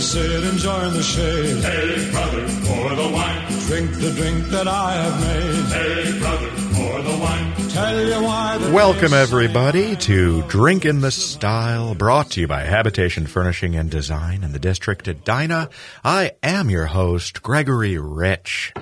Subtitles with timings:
[0.00, 1.62] we sit and join the shade.
[1.62, 3.46] Hey, brother, pour the wine.
[3.66, 5.64] Drink the drink that I have made.
[5.74, 7.68] Hey, brother, pour the wine.
[7.68, 8.56] Tell you why.
[8.56, 13.90] the Welcome, everybody, to Drink in the Style, brought to you by Habitation Furnishing and
[13.90, 15.68] Design in the District at Edina.
[16.02, 18.72] I am your host, Gregory Rich.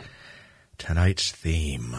[0.79, 1.97] Tonight's theme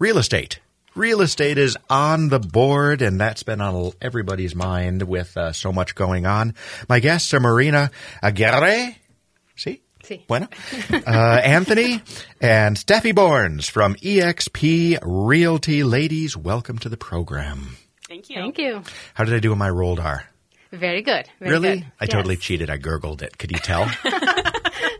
[0.00, 0.58] real estate.
[0.96, 5.70] Real estate is on the board, and that's been on everybody's mind with uh, so
[5.70, 6.54] much going on.
[6.88, 7.90] My guests are Marina
[8.22, 8.96] Aguirre.
[9.56, 9.82] See?
[10.02, 10.26] Sí.
[10.26, 10.48] Bueno.
[10.90, 11.10] Uh,
[11.44, 12.00] Anthony
[12.40, 15.82] and Steffi Borns from EXP Realty.
[15.84, 17.76] Ladies, welcome to the program.
[18.08, 18.36] Thank you.
[18.36, 18.82] Thank you.
[19.12, 20.24] How did I do in my rolled R?
[20.72, 21.28] Very good.
[21.40, 21.76] Very really?
[21.80, 21.86] good.
[22.00, 22.10] I Yes.
[22.10, 22.70] totally cheated.
[22.70, 23.36] I gurgled it.
[23.36, 23.86] Could you tell?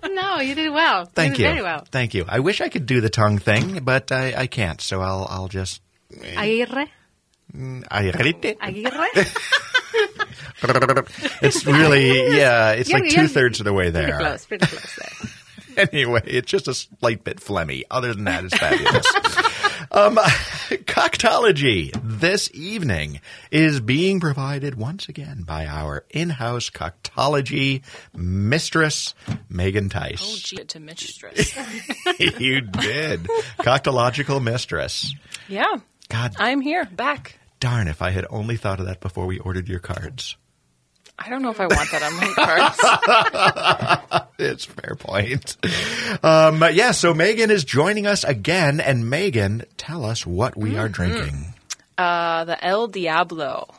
[0.08, 1.04] No, you did well.
[1.04, 1.44] Thank you.
[1.44, 1.50] you.
[1.50, 1.84] Very well.
[1.90, 2.24] Thank you.
[2.26, 4.80] I wish I could do the tongue thing, but I, I can't.
[4.80, 6.86] So I'll I'll just Aguirre.
[7.90, 8.02] I
[8.60, 9.06] Aguirre.
[11.42, 12.72] It's really yeah.
[12.72, 14.18] It's You're- like you're two thirds of the way pretty there.
[14.18, 14.44] close.
[14.46, 14.98] Pretty close
[15.76, 15.88] there.
[15.92, 17.82] anyway, it's just a slight bit phlegmy.
[17.90, 19.06] Other than that, it's fabulous.
[19.92, 20.16] um,
[20.86, 27.82] Coctology this evening is being provided once again by our in-house coctology
[28.14, 29.14] mistress,
[29.50, 30.22] Megan Tice.
[30.22, 30.42] Oh, Tice.
[30.42, 31.54] gee, to mistress.
[32.18, 33.24] you did.
[33.58, 35.14] Coctological mistress.
[35.48, 35.76] yeah,
[36.08, 37.38] God I'm here, back.
[37.60, 40.36] darn, if I had only thought of that before we ordered your cards.
[41.18, 42.32] I don't know if I want that on my
[44.06, 44.26] cards.
[44.38, 45.56] It's a fair point.
[46.22, 48.80] Um, yeah, so Megan is joining us again.
[48.80, 51.54] And Megan, tell us what we are drinking.
[51.96, 53.74] Uh, the El Diablo.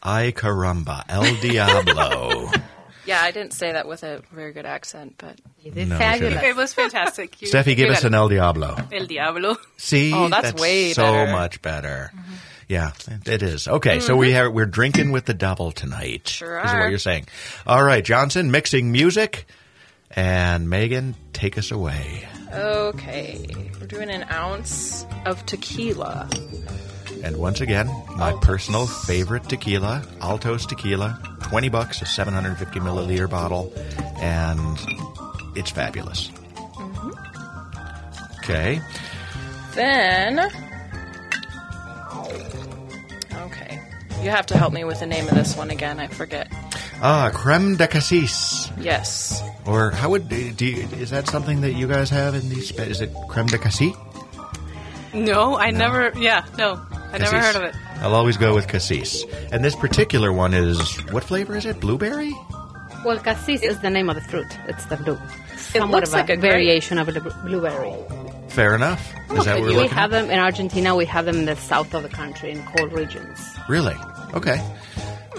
[0.00, 2.48] Ay caramba, El Diablo.
[3.08, 5.98] Yeah, I didn't say that with a very good accent, but You did No, you
[5.98, 6.42] fabulous.
[6.42, 7.40] It was fantastic.
[7.40, 8.76] You, Steffi, give us an El Diablo.
[8.92, 9.56] El Diablo.
[9.78, 11.32] See, Oh, that's way so better.
[11.32, 12.10] much better.
[12.14, 12.34] Mm-hmm.
[12.68, 12.92] Yeah,
[13.24, 13.66] it is.
[13.66, 14.36] Okay, so we mm-hmm.
[14.36, 16.28] have, we're drinking with the devil tonight.
[16.28, 17.26] Sure Is what you're saying.
[17.66, 19.46] All right, Johnson, mixing music.
[20.10, 22.28] And Megan, take us away.
[22.52, 23.46] okay.
[23.80, 26.28] We're doing an ounce of tequila.
[27.22, 33.72] And once again, my personal favorite tequila, Altos Tequila, 20 bucks, a 750 milliliter bottle,
[34.20, 34.78] and
[35.56, 36.30] it's fabulous.
[38.38, 38.80] Okay.
[39.74, 40.40] Then,
[43.32, 43.80] okay.
[44.22, 46.00] You have to help me with the name of this one again.
[46.00, 46.48] I forget.
[47.02, 48.70] Ah, creme de cassis.
[48.80, 49.42] Yes.
[49.66, 53.00] Or how would, do you, is that something that you guys have in these, is
[53.00, 53.92] it creme de cassis?
[55.14, 56.12] No, I never.
[56.18, 56.80] Yeah, no,
[57.12, 57.74] I never heard of it.
[58.00, 59.24] I'll always go with cassis.
[59.52, 60.78] And this particular one is,
[61.10, 61.80] what flavor is it?
[61.80, 62.32] Blueberry?
[63.04, 64.46] Well, cassis is the name of the fruit.
[64.66, 65.18] It's the blue.
[65.56, 67.94] Somewhat looks of like a, a variation of the bl- blueberry.
[68.48, 69.12] Fair enough.
[69.30, 70.22] Is that what we're we have at?
[70.22, 70.96] them in Argentina.
[70.96, 73.38] We have them in the south of the country in cold regions.
[73.68, 73.94] Really?
[74.34, 74.60] Okay.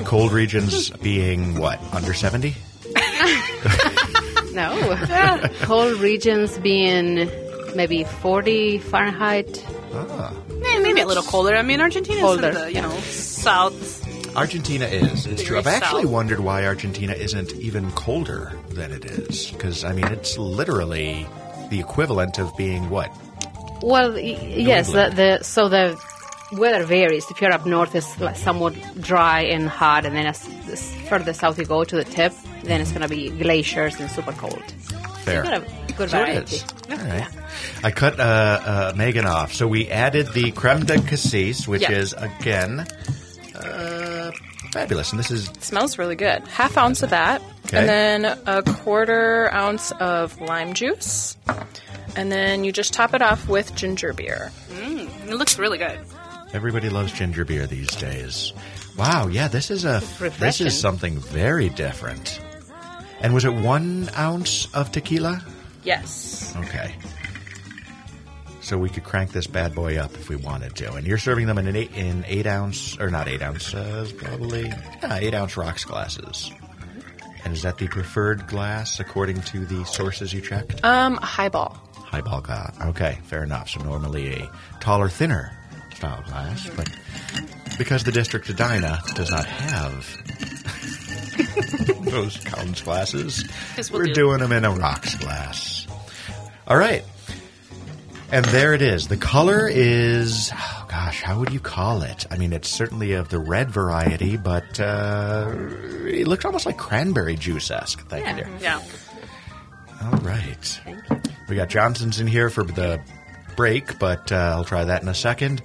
[0.05, 1.79] Cold regions being what?
[1.93, 2.55] Under 70?
[4.53, 4.97] No,
[5.61, 7.29] cold regions being
[7.75, 9.63] maybe 40 Fahrenheit.
[9.93, 10.33] Ah.
[10.75, 11.55] Eh, maybe a little colder.
[11.55, 14.35] I mean, Argentina's Colder, in the you know south.
[14.35, 15.25] Argentina is.
[15.25, 15.57] It's true.
[15.57, 16.11] I've actually south.
[16.11, 19.49] wondered why Argentina isn't even colder than it is.
[19.51, 21.25] Because, I mean, it's literally
[21.69, 23.11] the equivalent of being what?
[23.81, 24.91] Well, y- yes.
[24.91, 25.17] The, England.
[25.17, 25.99] the so the
[26.51, 27.25] weather varies.
[27.31, 31.33] If you're up north, it's like somewhat dry and hot, and then as, as further
[31.33, 34.63] south you go to the tip, then it's going to be glaciers and super cold.
[35.29, 35.35] Fair.
[35.35, 36.55] You've got a good So it variety.
[36.55, 36.63] is.
[36.89, 37.27] All right.
[37.83, 39.53] I cut uh, uh, Megan off.
[39.53, 41.91] So we added the creme de cassis, which Yeah.
[41.91, 42.87] is, again,
[43.55, 44.31] uh,
[44.71, 45.11] fabulous.
[45.11, 46.47] And this is smells really good.
[46.47, 47.77] Half ounce of that, Okay.
[47.79, 51.35] and then a quarter ounce of lime juice,
[52.15, 54.51] and then you just top it off with ginger beer.
[54.71, 55.99] It looks really good.
[56.53, 58.53] Everybody loves ginger beer these days.
[58.97, 60.67] Wow, yeah, this is a this refreshing.
[60.67, 62.39] is something very different.
[63.21, 65.43] And was it one ounce of tequila?
[65.83, 66.53] Yes.
[66.57, 66.95] Okay.
[68.61, 70.93] So we could crank this bad boy up if we wanted to.
[70.93, 74.07] And you're serving them in an eight, in eight ounce or not eight ounce, uh,
[74.17, 76.51] probably yeah, eight ounce rocks glasses.
[77.43, 80.83] And is that the preferred glass according to the sources you checked?
[80.83, 81.77] Um, highball.
[81.95, 82.75] Highball glass.
[82.81, 83.69] Okay, fair enough.
[83.69, 85.51] So normally a taller, thinner
[85.95, 86.89] style glass, but
[87.77, 90.05] because the District of Edina does not have
[92.11, 93.43] those Collins glasses,
[93.91, 95.87] we'll we're do- doing them in a rocks glass.
[96.67, 97.03] All right.
[98.31, 99.07] And there it is.
[99.07, 102.27] The color is, oh gosh, how would you call it?
[102.29, 105.51] I mean, it's certainly of the red variety, but uh,
[106.05, 108.07] it looks almost like cranberry juice esque.
[108.07, 108.49] Thank you, dear.
[108.61, 108.83] Yeah.
[110.03, 110.81] All right.
[111.49, 113.01] We got Johnson's in here for the
[113.55, 115.61] break, but uh, I'll try that in a 2nd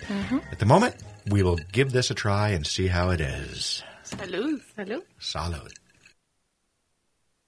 [0.50, 3.82] At the moment, we will give this a try and see how it is.
[4.06, 4.62] Salud.
[4.76, 5.02] Hello.
[5.20, 5.70] Salud.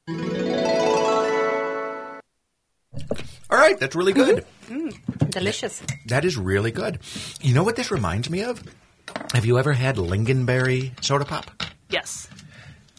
[0.09, 0.17] All
[3.59, 4.45] right, that's really good.
[4.69, 5.83] Mmm, Delicious.
[6.07, 6.99] That is really good.
[7.41, 8.63] You know what this reminds me of?
[9.35, 11.51] Have you ever had lingonberry soda pop?
[11.91, 12.29] Yes.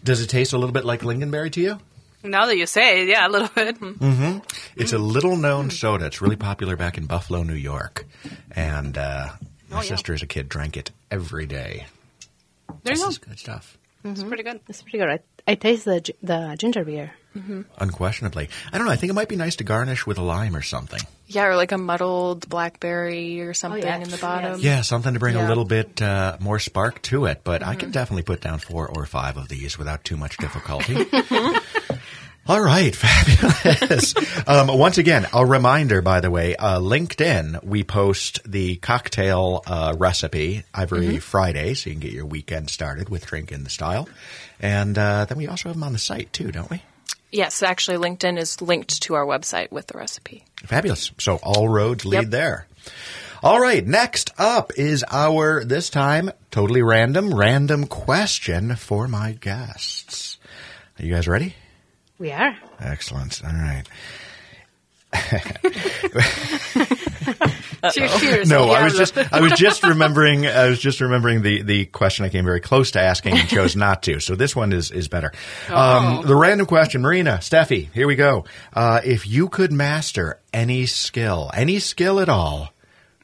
[0.03, 1.79] Does it taste a little bit like lingonberry to you?
[2.23, 3.77] Now that you say it, yeah, a little bit.
[3.97, 4.39] Mm-hmm.
[4.75, 6.05] It's a little known soda.
[6.05, 8.05] It's really popular back in Buffalo, New York.
[8.51, 9.29] And uh,
[9.69, 9.87] my Oh, yeah.
[9.87, 11.87] sister, as a kid, drank it every day.
[12.83, 13.09] There you This go.
[13.09, 13.77] is good stuff.
[14.03, 14.61] It's pretty good.
[14.69, 15.09] It's pretty good.
[15.09, 17.13] I, I taste the the ginger beer.
[17.77, 18.49] Unquestionably.
[18.71, 18.93] I don't know.
[18.93, 20.99] I think it might be nice to garnish with a lime or something.
[21.27, 24.53] Yeah, or like a muddled blackberry or something yes, in the bottom.
[24.53, 24.61] yes.
[24.61, 27.41] Yeah, something to bring a little bit uh, more spark to it.
[27.43, 30.95] But I can definitely put down four or five of these without too much difficulty.
[32.47, 34.13] All right, fabulous.
[34.47, 39.95] um, once again, a reminder, by the way, uh, LinkedIn, we post the cocktail uh,
[39.97, 44.07] recipe every Friday, so you can get your weekend started with Drink in the Style.
[44.61, 46.81] And uh, then we also have them on the site, too, don't we?
[47.33, 50.45] Yes, actually, LinkedIn is linked to our website with the recipe.
[50.55, 51.11] Fabulous.
[51.17, 52.29] So all roads lead Yep.
[52.31, 52.67] there.
[53.43, 60.37] All right, next up is our, this time, totally random, random question for my guests.
[60.97, 61.53] Are you guys ready?
[62.19, 62.57] We are.
[62.79, 63.41] Excellent.
[63.45, 63.83] All right.
[67.91, 68.49] Cheers, cheers.
[68.49, 72.25] No, I was just I was just remembering I was just remembering the the question
[72.25, 74.19] I came very close to asking and chose not to.
[74.19, 75.31] So this one is is better.
[75.69, 78.45] Um, the random question, Marina, Steffi, here we go.
[78.73, 82.73] Uh, if you could master any skill, any skill at all,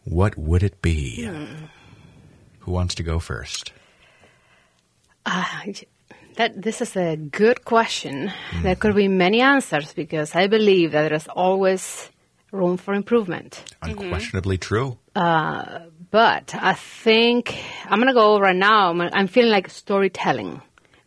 [0.04, 1.30] what would it be?
[2.60, 3.74] Who wants to go first?
[6.36, 8.32] That this is a good question.
[8.62, 12.10] There could be many answers because I believe that there is always
[12.52, 13.64] room for improvement.
[13.82, 14.98] Unquestionably true.
[15.16, 15.80] Uh,
[16.12, 18.90] but I think I'm gonna go right now.
[18.90, 20.62] I'm, I'm feeling like storytelling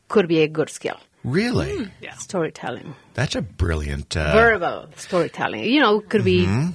[0.08, 0.98] could be a good skill.
[1.24, 1.76] Really?
[1.76, 1.84] Hmm.
[2.00, 2.14] Yeah.
[2.14, 4.16] Storytelling, That's a brilliant.
[4.16, 5.64] Uh, verbal storytelling.
[5.64, 6.70] You know, could be mm-hmm.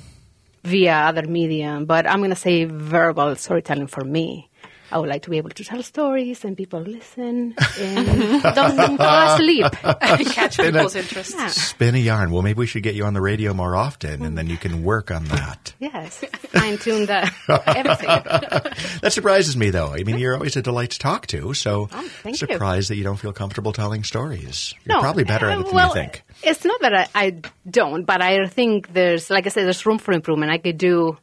[0.64, 4.50] via other medium, but I'm gonna say verbal storytelling for me.
[4.92, 9.34] I would like to be able to tell stories and people listen and don't fall
[9.36, 9.66] asleep.
[10.34, 11.34] catch people's interest.
[11.38, 11.48] Yeah.
[11.48, 12.32] spin a yarn.
[12.32, 14.84] Well, maybe we should get you on the radio more often, and then you can
[14.84, 15.74] work on that.
[15.80, 16.18] Yes,
[16.50, 17.22] fine tune the
[17.68, 19.00] everything.
[19.02, 19.94] That surprises me, though.
[19.94, 22.48] I mean, you're always a delight to talk to, so Oh, thank you.
[22.48, 24.74] surprised that you don't feel comfortable telling stories.
[24.86, 26.24] You're No, probably better at it uh, than well, you think.
[26.44, 27.36] It's not that I, I
[27.70, 30.52] don't, but I think there's, like I said, there's room for improvement.
[30.52, 31.18] I could do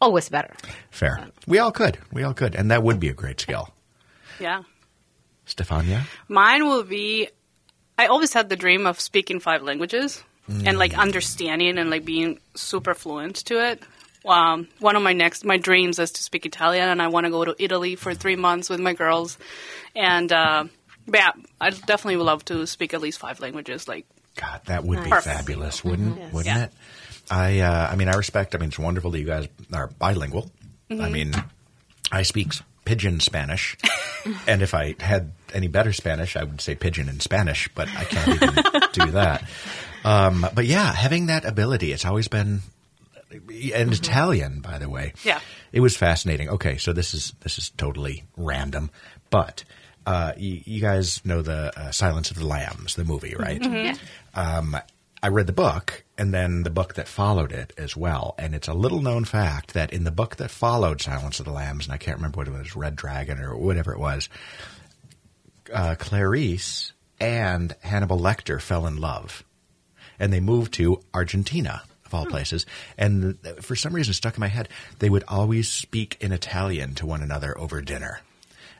[0.00, 0.54] always better.
[0.90, 1.28] Fair.
[1.46, 1.98] We all could.
[2.12, 3.70] We all could, and that would be a great skill.
[4.40, 4.62] Yeah.
[5.46, 6.02] Stefania?
[6.28, 7.28] Mine will be
[7.98, 12.38] I always had the dream of speaking five languages and like understanding and like being
[12.54, 13.82] super fluent to it.
[14.24, 17.30] Um, one of my next my dreams is to speak Italian, and I want to
[17.30, 19.36] go to Italy for three months with my girls.
[19.96, 20.64] And uh,
[21.12, 23.88] yeah, I definitely would love to speak at least five languages.
[23.88, 24.06] Like
[24.36, 26.64] God, that would be fabulous, wouldn't wouldn't Yeah.
[26.64, 26.72] it?
[27.30, 28.54] I uh, I mean, I respect.
[28.54, 30.50] I mean, it's wonderful that you guys are bilingual.
[30.90, 31.02] Mm-hmm.
[31.02, 31.32] I mean,
[32.10, 32.52] I speak
[32.84, 33.76] pidgin Spanish,
[34.46, 38.04] and if I had any better Spanish, I would say pigeon in Spanish, but I
[38.04, 38.54] can't even
[38.92, 39.48] do that.
[40.04, 42.60] Um, but yeah, having that ability, it's always been.
[43.74, 45.12] And Italian, by the way.
[45.16, 45.28] Mm-hmm.
[45.28, 45.40] Yeah.
[45.70, 46.48] It was fascinating.
[46.48, 48.90] Okay, so this is this is totally random,
[49.28, 49.64] but
[50.06, 53.60] uh, you, you guys know the uh, Silence of the Lambs, the movie, right?
[54.34, 54.74] Um,
[55.22, 58.68] I read the book and then the book that followed it as well, and it's
[58.68, 61.92] a little known fact that in the book that followed Silence of the Lambs, and
[61.92, 64.28] I can't remember what it was, Red Dragon or whatever it was,
[65.72, 69.44] uh, Clarice and Hannibal Lecter fell in love,
[70.20, 72.64] and they moved to Argentina of all places.
[72.96, 77.06] And for some reason, stuck in my head, they would always speak in Italian to
[77.06, 78.20] one another over dinner.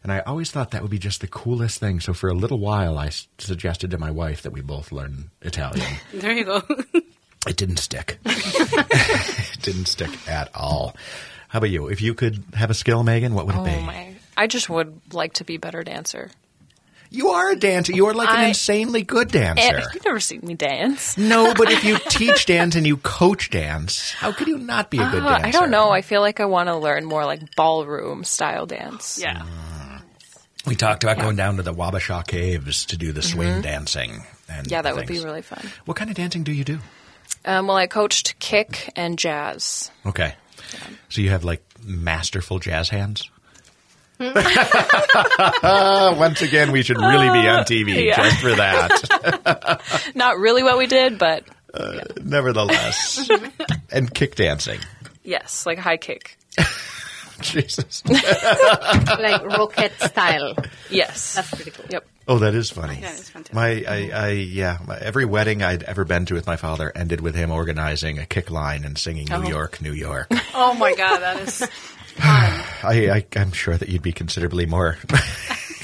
[0.03, 2.01] And I always thought that would be just the coolest thing.
[2.01, 5.87] So for a little while, I suggested to my wife that we both learn Italian.
[6.15, 6.63] there you go.
[7.47, 8.19] It didn't stick.
[8.25, 10.95] it didn't stick at all.
[11.49, 11.89] How about you?
[11.89, 13.71] If you could have a skill, Megan, what would it Oh be?
[13.83, 14.15] my!
[14.37, 16.31] I just would like to be a better dancer.
[17.11, 17.93] You are a dancer.
[17.93, 19.77] You are like an I- insanely good dancer.
[19.77, 21.17] And you've never seen me dance.
[21.17, 24.99] No, but if you teach dance and you coach dance, how could you not be
[24.99, 25.47] a good Uh, dancer?
[25.47, 25.89] I don't know.
[25.91, 29.19] I feel like I want to learn more like ballroom style dance.
[29.23, 29.43] yeah.
[30.67, 34.11] We talked about going down to the Wabasha Caves to do the swing dancing.
[34.49, 34.73] And Mm-hmm.
[34.73, 35.61] Yeah, that would be really fun.
[35.85, 36.79] What kind of dancing do you do?
[37.45, 39.91] Um, well, I coached kick and jazz.
[40.07, 40.35] Okay.
[41.11, 43.31] So you have like masterful jazz hands?
[45.63, 48.17] Once again, we should really be on TV Yeah.
[48.17, 50.11] just for that.
[50.15, 51.45] Not really what we did, but
[52.23, 53.29] Nevertheless.
[53.93, 54.81] and kick dancing.
[55.23, 56.37] yes, like high kick.
[57.43, 58.03] Jesus.
[58.09, 60.55] like rocket style.
[60.91, 61.35] Yes.
[61.35, 61.85] That's pretty cool.
[61.89, 62.07] Yep.
[62.27, 63.01] Oh, that is funny.
[63.01, 63.55] That is fantastic.
[63.55, 67.21] My, I, I, yeah, my, every wedding I'd ever been to with my father ended
[67.23, 69.49] with him organizing a kick line and singing New Oh.
[69.49, 70.29] York, New York.
[70.55, 71.63] Oh my god, that is
[72.19, 74.99] I, I, I'm sure that you'd be considerably more,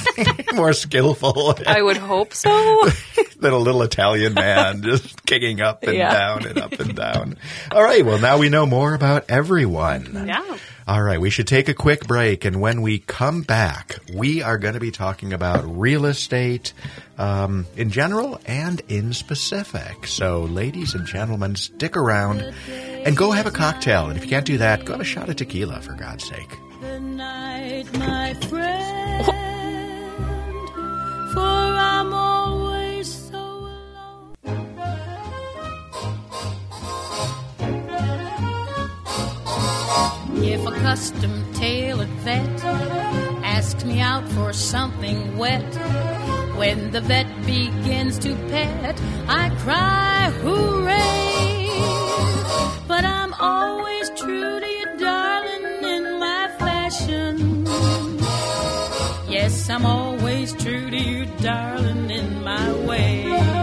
[0.54, 2.88] more skillful I would hope so.
[3.40, 6.12] than a little Italian man just kicking up and Yeah.
[6.12, 7.36] down and up and down.
[7.72, 10.24] All right, well, now we know more about everyone.
[10.26, 10.58] yeah.
[10.86, 14.58] All right, we should take a quick break, and when we come back, we are
[14.58, 16.74] going to be talking about real estate
[17.16, 20.06] um, in general and in specific.
[20.06, 24.08] So, ladies and gentlemen, stick around and go have a cocktail.
[24.08, 26.50] And if you can't do that, go have a shot of tequila, for God's sake.
[26.82, 28.93] the night, my friend.
[40.66, 42.64] A custom tailored vet
[43.44, 45.62] asks me out for something wet,
[46.56, 51.68] when the vet begins to pet, I cry hooray.
[52.88, 57.64] But I'm always true to you, darling, in my fashion.
[59.28, 63.53] Yes, I'm always true to you, darling, in my way.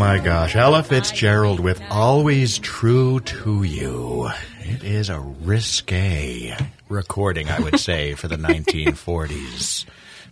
[0.00, 4.30] My gosh, Ella Fitzgerald with Always True to You.
[4.60, 6.56] It is a risque
[6.88, 9.84] recording, I would say, for the 1940s.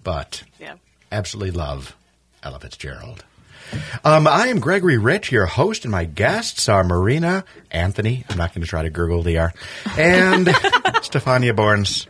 [0.02, 0.74] But Yeah.
[1.12, 1.94] absolutely love
[2.42, 3.24] Ella Fitzgerald.
[4.04, 8.54] Um, I am Gregory Rich, your host, and my guests are Marina, Anthony, I'm not
[8.54, 9.52] going to try to gurgle the R,
[9.98, 10.46] and
[11.04, 12.06] Stefania Borns.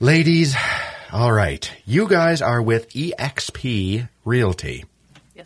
[0.00, 0.56] Ladies,
[1.12, 4.84] all right, you guys are with EXP Realty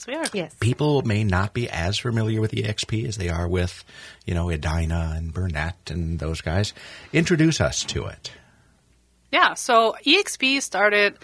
[0.00, 0.24] Yes, we are.
[0.32, 0.54] Yes.
[0.60, 3.84] people may not be as familiar with EXP as they are with,
[4.24, 6.72] you know, Edina and Burnet and those guys.
[7.12, 8.32] Introduce us to it.
[9.30, 11.18] Yeah, so EXP started,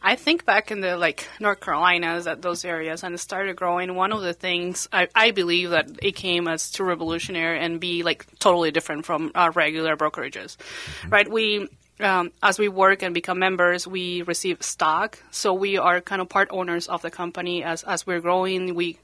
[0.00, 3.94] I think, back in the like North Carolinas, at those areas, and it started growing.
[3.94, 8.02] One of the things I, I believe that it came as too revolutionary and be
[8.04, 11.10] like totally different from our regular brokerages, mm-hmm.
[11.10, 11.28] right?
[11.28, 11.68] We
[12.00, 16.28] um, as we work and become members, we receive stock, so we are kind of
[16.28, 17.62] part owners of the company.
[17.62, 18.98] As as we're growing, we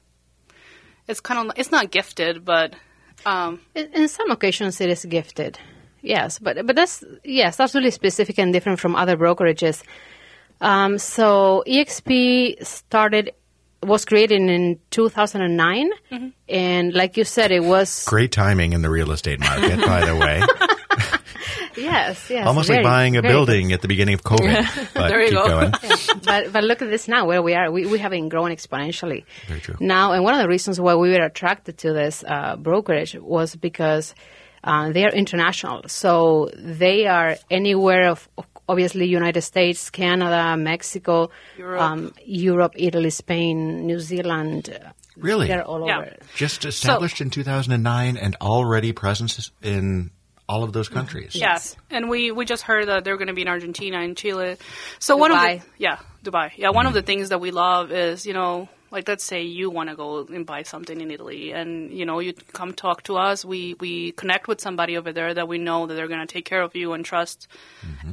[1.07, 2.75] it's kind of it's not gifted, but
[3.25, 5.59] um, In, in some occasions, it is gifted.
[6.01, 9.83] Yes, but but that's yes, that's really specific and different from other brokerages.
[10.61, 13.31] Um, so EXP started
[13.83, 15.89] was created in 2009,
[16.49, 20.15] and like you said, it was Great timing in the real estate market, by the
[20.15, 20.41] way.
[21.77, 24.93] yes, yes, Almost like buying a very building at the beginning of COVID.
[24.93, 25.47] But There you keep go.
[25.47, 25.71] going.
[26.23, 27.71] but but look at this now where we are.
[27.71, 29.25] We we have been growing exponentially.
[29.47, 29.75] Very true.
[29.79, 33.55] Now, and one of the reasons why we were attracted to this uh, brokerage was
[33.55, 34.13] because
[34.63, 35.83] uh, they are international.
[35.87, 38.27] So they are anywhere of
[38.67, 41.81] obviously United States, Canada, Mexico, Europe.
[41.81, 44.69] um, Europe, Italy, Spain, New Zealand.
[44.69, 45.47] uh, Really?
[45.47, 45.97] They're all Yeah.
[45.99, 46.15] over.
[46.35, 50.11] Just established in 2009 and already presence in
[50.49, 51.35] all of those countries.
[51.35, 54.57] Yes, and we, we just heard that they're going to be in Argentina and Chile.
[54.97, 58.25] So one of the yeah Dubai yeah one of the things that we love is
[58.25, 61.93] you know like let's say you want to go and buy something in Italy and
[61.93, 65.47] you know you come talk to us we we connect with somebody over there that
[65.47, 67.47] we know that they're going to take care of you and trust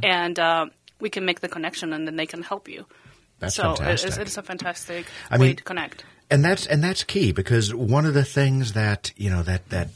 [0.02, 0.66] and uh,
[1.00, 2.85] we can make the connection and then they can help you.
[3.38, 4.09] That's so fantastic.
[4.09, 6.05] It's, it's a fantastic I way mean- to connect.
[6.31, 9.88] and that's and that's key because one of the things that you know that that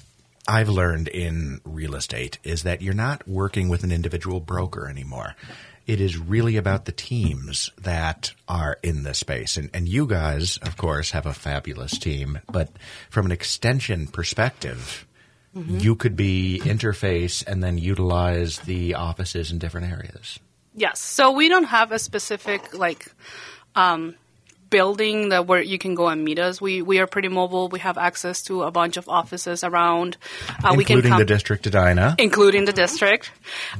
[0.48, 5.34] I've learned in real estate is that you're not working with an individual broker anymore.
[5.86, 9.56] It is really about the teams that are in this space.
[9.56, 12.40] And, and you guys, of course, have a fabulous team.
[12.50, 12.70] But
[13.10, 15.06] from an extension perspective,
[15.52, 20.38] you could be interface and then utilize the offices in different areas.
[20.74, 21.00] Yes.
[21.00, 23.12] So we don't have a specific like
[23.74, 24.14] um,
[24.70, 26.60] building that where you can go and meet us.
[26.60, 27.68] We we are pretty mobile.
[27.68, 30.16] We have access to a bunch of offices around.
[30.64, 32.14] Uh, we can including come, the district Edina.
[32.18, 33.30] including the district,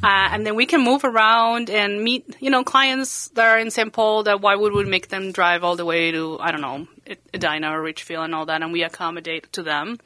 [0.02, 3.70] uh, and then we can move around and meet you know clients that are in
[3.70, 3.92] St.
[3.92, 4.24] Paul.
[4.24, 6.86] That why would we make them drive all the way to I don't know
[7.34, 9.98] Edina or Richfield and all that, and we accommodate to them.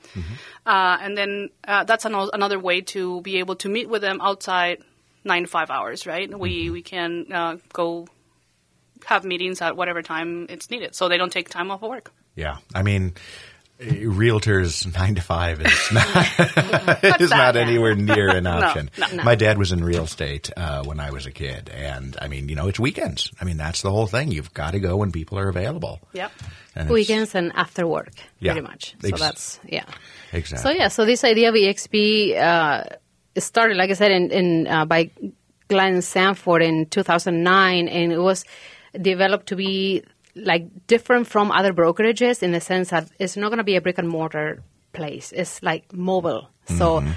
[0.67, 4.21] Uh, and then uh, that's ano- another way to be able to meet with them
[4.21, 4.79] outside
[5.25, 6.29] nine to five hours, right?
[6.39, 8.07] We we can uh, go
[9.07, 12.13] have meetings at whatever time it's needed, so they don't take time off of work.
[12.37, 13.15] Yeah, I mean,
[13.81, 18.91] realtors nine to five is not is not anywhere near an option.
[18.99, 22.29] no, My dad was in real estate uh, when I was a kid, and I
[22.29, 23.31] mean, you know, it's weekends.
[23.41, 24.31] I mean, that's the whole thing.
[24.33, 26.01] You've got to go when people are available.
[26.13, 26.33] Yep.
[26.77, 28.53] And Weekends and after work, Yeah.
[28.53, 28.97] pretty much.
[29.01, 29.85] So Ex- that's yeah.
[30.33, 30.63] exactly.
[30.73, 32.85] So yeah, so this idea of EXP uh,
[33.39, 35.11] started, like I said, in, in uh, by
[35.69, 38.45] Glenn Sanford in 2009, and it was
[39.01, 43.59] developed to be like different from other brokerages in the sense that it's not going
[43.59, 45.33] to be a brick and mortar place.
[45.33, 46.49] It's like mobile.
[46.67, 47.13] So, mm-hmm.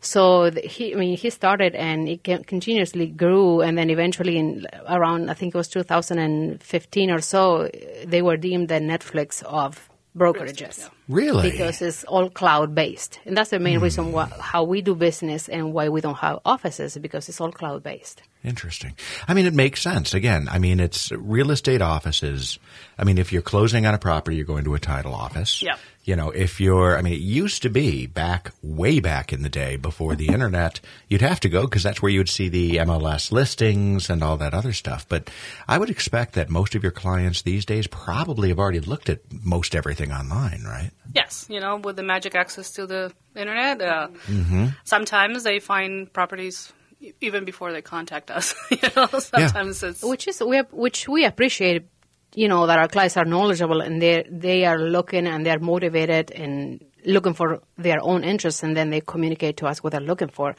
[0.00, 4.38] so the, he, I mean, he started and it ca- continuously grew, and then eventually,
[4.38, 7.68] in around I think it was 2015 or so,
[8.04, 10.88] they were deemed the Netflix of brokerages.
[11.08, 11.50] Really?
[11.50, 14.12] because it's all cloud based, and that's the main reason mm.
[14.12, 17.82] why, how we do business and why we don't have offices because it's all cloud
[17.82, 18.22] based.
[18.44, 18.94] Interesting.
[19.26, 20.14] I mean, it makes sense.
[20.14, 22.60] Again, I mean, it's real estate offices.
[22.96, 25.62] I mean, if you're closing on a property, you're going to a title office.
[25.62, 25.78] Yep.
[26.04, 29.48] You know, if you're, I mean, it used to be back, way back in the
[29.48, 30.78] day before the internet,
[31.08, 34.36] you'd have to go because that's where you would see the MLS listings and all
[34.36, 35.08] that other stuff.
[35.08, 35.28] But
[35.66, 39.18] I would expect that most of your clients these days probably have already looked at
[39.44, 40.92] most everything online, right?
[41.12, 44.66] Yes, you know, with the magic access to the internet, uh, Mm-hmm.
[44.84, 46.72] sometimes they find properties
[47.20, 48.54] even before they contact us.
[48.70, 51.86] you know, sometimes it's which is we which we appreciate
[52.34, 56.30] you know that our clients are knowledgeable and they they are looking and they're motivated
[56.30, 60.28] and looking for their own interests and then they communicate to us what they're looking
[60.28, 60.56] for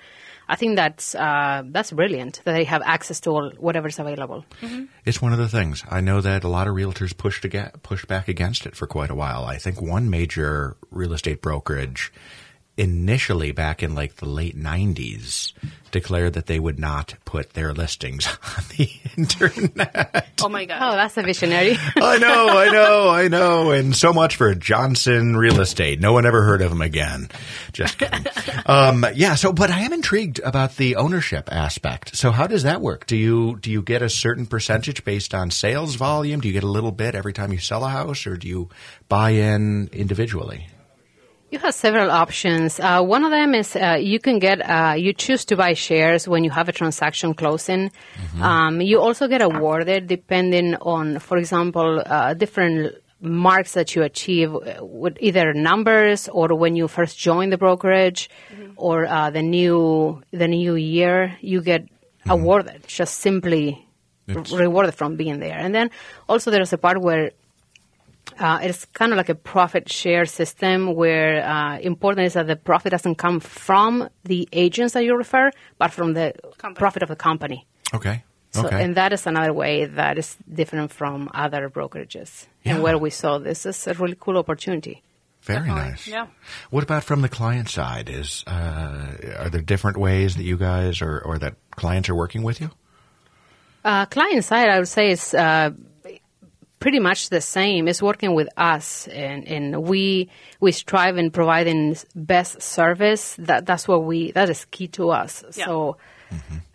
[0.48, 4.46] i think that's uh, that's brilliant that they have access to all whatever's available
[5.06, 5.84] It's one of the things.
[5.90, 9.10] I know that a lot of realtors pushed aga pushed back against it for quite
[9.10, 9.46] a while.
[9.46, 12.12] I think one major real estate brokerage
[12.78, 15.54] initially back in like the late 90s
[15.92, 20.28] declared that they would not put their listings on the internet.
[20.44, 20.78] oh my god.
[20.82, 23.72] oh that's a visionary I know, I know, I know.
[23.72, 26.00] And so much for Johnson Real Estate.
[26.00, 27.30] No one ever heard of them again.
[27.74, 28.26] Just kidding.
[28.66, 29.36] um, yeah.
[29.36, 32.16] So, but I am intrigued about the ownership aspect.
[32.16, 33.06] So, how does that work?
[33.08, 36.40] Do you do you get a certain percentage based on sales volume?
[36.42, 38.70] Do you get a little bit every time you sell a house, or do you
[39.10, 40.68] buy in individually?
[41.50, 42.78] You have several options.
[42.78, 46.28] Uh, one of them is uh, you can get, uh, you choose to buy shares
[46.28, 47.90] when you have a transaction closing.
[48.42, 54.54] Um, you also get awarded depending on, for example, uh, different marks that you achieve
[54.54, 58.30] uh, with either numbers or when you first join the brokerage
[58.76, 61.88] or uh, the new the new year you get
[62.30, 63.88] awarded just simply
[64.28, 65.58] re- rewarded from being there.
[65.58, 65.90] And then
[66.30, 67.32] also there's a part where
[68.40, 72.56] uh, it's kind of like a profit share system where uh, important is that the
[72.56, 76.80] profit doesn't come from the agents that you refer, but from the Company.
[76.80, 77.66] profit of the company.
[77.94, 78.24] Okay.
[78.52, 78.84] So, Okay.
[78.84, 82.48] And that is another way that is different from other brokerages.
[82.64, 82.76] Yeah.
[82.76, 85.04] And where we saw this is a really cool opportunity.
[85.44, 86.08] Very Definitely, nice.
[86.08, 86.28] yeah.
[86.72, 88.10] What about from the client side?
[88.10, 92.44] Is uh, are there different ways that you guys or, or that clients are working
[92.44, 92.70] with you?
[93.86, 95.70] Uh, client side, I would say, is uh,
[96.80, 97.88] pretty much the same.
[97.88, 103.36] It's working with us, and, and we we strive in providing best service.
[103.40, 105.44] That that's what we that is key to us.
[105.56, 105.66] Yeah.
[105.66, 105.98] So,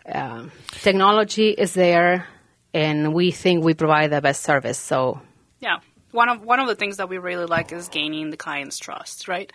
[0.06, 2.26] um, technology is there,
[2.74, 4.78] and we think we provide the best service.
[4.78, 5.20] So,
[5.60, 5.78] Yeah.
[6.12, 9.28] One of one of the things that we really like is gaining the client's trust,
[9.28, 9.52] right?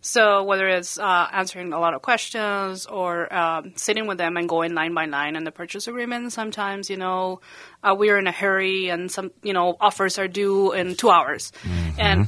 [0.00, 4.48] So whether it's uh, answering a lot of questions or um, sitting with them and
[4.48, 7.40] going line by line in the purchase agreement, sometimes you know
[7.82, 11.52] uh, we're in a hurry and some you know offers are due in two hours,
[11.98, 12.26] and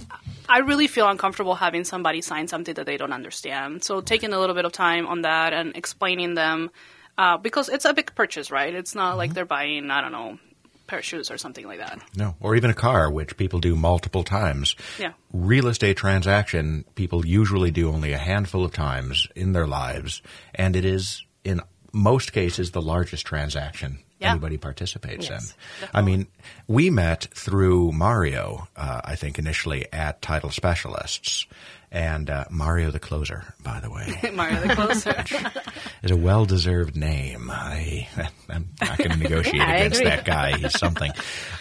[0.48, 3.82] I really feel uncomfortable having somebody sign something that they don't understand.
[3.84, 6.70] So taking a little bit of time on that and explaining them
[7.18, 8.74] uh, because it's a big purchase, right?
[8.74, 10.38] It's not like they're buying I don't know
[10.92, 11.98] pair of shoes or something like that.
[12.14, 14.76] No, or even a car, which people do multiple times.
[14.98, 15.12] Yeah.
[15.32, 20.20] Real estate transaction, people usually do only a handful of times in their lives,
[20.54, 21.62] and it is in
[21.94, 24.32] most cases the largest transaction Yeah.
[24.32, 25.88] anybody participates Yes, in.
[25.94, 26.26] I mean,
[26.68, 31.46] we met through Mario, uh, I think initially at Title Specialists,
[31.92, 34.18] and uh, Mario the Closer, by the way.
[34.34, 35.24] Mario the Closer.
[36.02, 37.50] is a well-deserved name.
[37.52, 38.08] I,
[38.48, 40.10] I'm not going to negotiate against agree.
[40.10, 40.56] that guy.
[40.56, 41.12] He's something.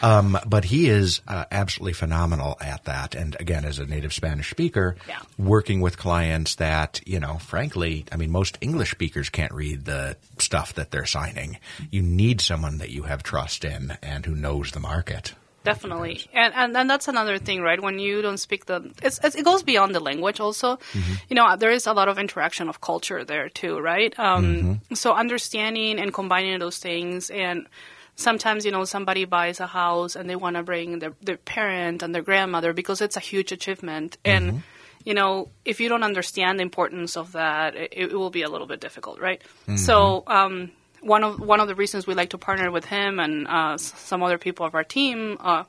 [0.02, 3.14] Um, but he is uh, absolutely phenomenal at that.
[3.14, 5.20] And again, as a native Spanish speaker, Yeah.
[5.38, 10.16] working with clients that, you know, frankly, I mean, most English speakers can't read the
[10.40, 11.58] stuff that they're signing.
[11.92, 15.34] You need someone that you have trust in and who knows the market.
[15.64, 17.80] Definitely, and, and and that's another thing, right?
[17.80, 20.40] When you don't speak the, it's, it's, it goes beyond the language.
[20.40, 21.14] Also, mm-hmm.
[21.30, 24.18] you know, uh, there is a lot of interaction of culture there too, right?
[24.18, 24.96] Um, mm-hmm.
[24.96, 27.68] So understanding and combining those things, and
[28.16, 32.02] sometimes you know somebody buys a house and they want to bring their their parent
[32.02, 34.58] and their grandmother because it's a huge achievement, and mm-hmm.
[35.06, 38.50] you know, if you don't understand the importance of that, it, it will be a
[38.50, 39.44] little bit difficult, right?
[39.76, 40.24] So.
[40.26, 43.78] Um, one of one of the reasons we like to partner with him and uh,
[43.78, 45.64] some other people of our team uh,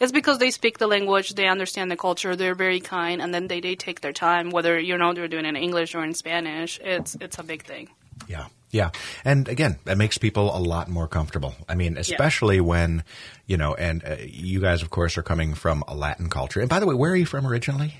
[0.00, 3.48] is because they speak the language, they understand the culture, they're very kind, and then
[3.48, 4.50] they, they take their time.
[4.50, 7.64] Whether you know they're doing it in English or in Spanish, it's it's a big
[7.64, 7.90] thing.
[8.28, 8.46] Yeah.
[8.70, 8.90] Yeah.
[9.24, 11.54] And again, that makes people a lot more comfortable.
[11.68, 13.04] I mean, especially when,
[13.46, 16.60] you know, and uh, you guys, of course, are coming from a Latin culture.
[16.60, 17.94] And by the way, where are you from originally?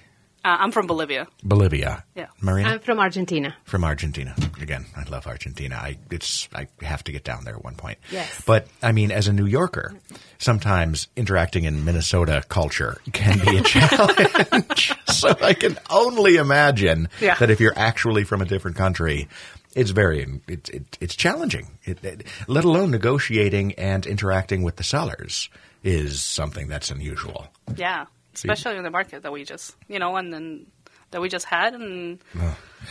[0.47, 1.27] Uh, I'm from Bolivia.
[1.43, 2.05] Bolivia.
[2.15, 2.29] Yeah.
[2.41, 2.69] Marina?
[2.69, 3.57] I'm from Argentina.
[3.65, 4.33] from Argentina.
[4.61, 5.75] Again, I love Argentina.
[5.75, 7.99] I it's I have to get down there at one point.
[8.13, 8.43] Yes.
[8.47, 9.93] But I mean, as a New Yorker,
[10.39, 14.95] sometimes interacting in Minnesota culture can be a challenge.
[15.09, 17.35] so I can only imagine Yeah.
[17.41, 19.27] that if you're actually from a different country,
[19.75, 21.67] it's very it's it, it's challenging.
[21.85, 25.49] It, it, let alone negotiating and interacting with the sellers
[25.83, 27.49] is something that's unusual.
[27.77, 28.07] Yeah,
[28.45, 30.67] especially in the market that we just, you know, and then
[31.13, 32.19] that we just had, and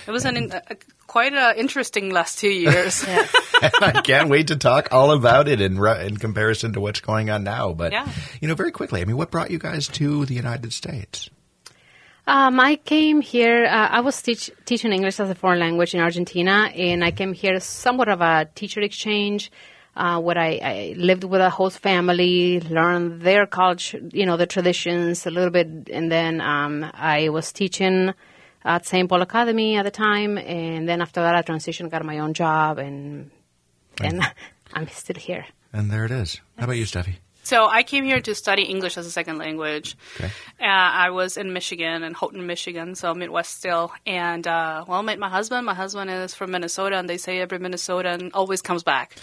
[0.07, 0.75] it was an a, a-
[1.07, 3.03] quite an interesting last two years.
[3.81, 7.43] I can't wait to talk all about it in in comparison to what's going on
[7.43, 7.73] now.
[7.73, 8.07] But Yeah.
[8.41, 11.29] you know, very quickly, I mean, what brought you guys to the United States?
[12.27, 13.65] Um, I came here.
[13.65, 17.33] Uh, I was teach, teaching English as a foreign language in Argentina, and I came
[17.33, 19.51] here somewhat of a teacher exchange,
[19.95, 24.45] uh, where I, I lived with a host family, learned their culture, you know, the
[24.45, 28.13] traditions a little bit, and then um, I was teaching
[28.63, 29.07] at St.
[29.07, 32.77] Paul Academy at the time, and then after that, I transitioned, got my own job,
[32.77, 33.31] and
[34.01, 34.21] and
[34.73, 35.45] I'm still here.
[35.71, 36.41] And there it is.
[36.57, 37.15] How about you, Steffi?
[37.45, 39.95] So I came here to study English as a second language.
[40.15, 40.31] Okay.
[40.59, 43.91] Uh, I was in Michigan, in Houghton, Michigan, so Midwest still.
[44.05, 45.65] And uh, well, met my husband.
[45.65, 49.15] My husband is from Minnesota, and they say every Minnesotan always comes back.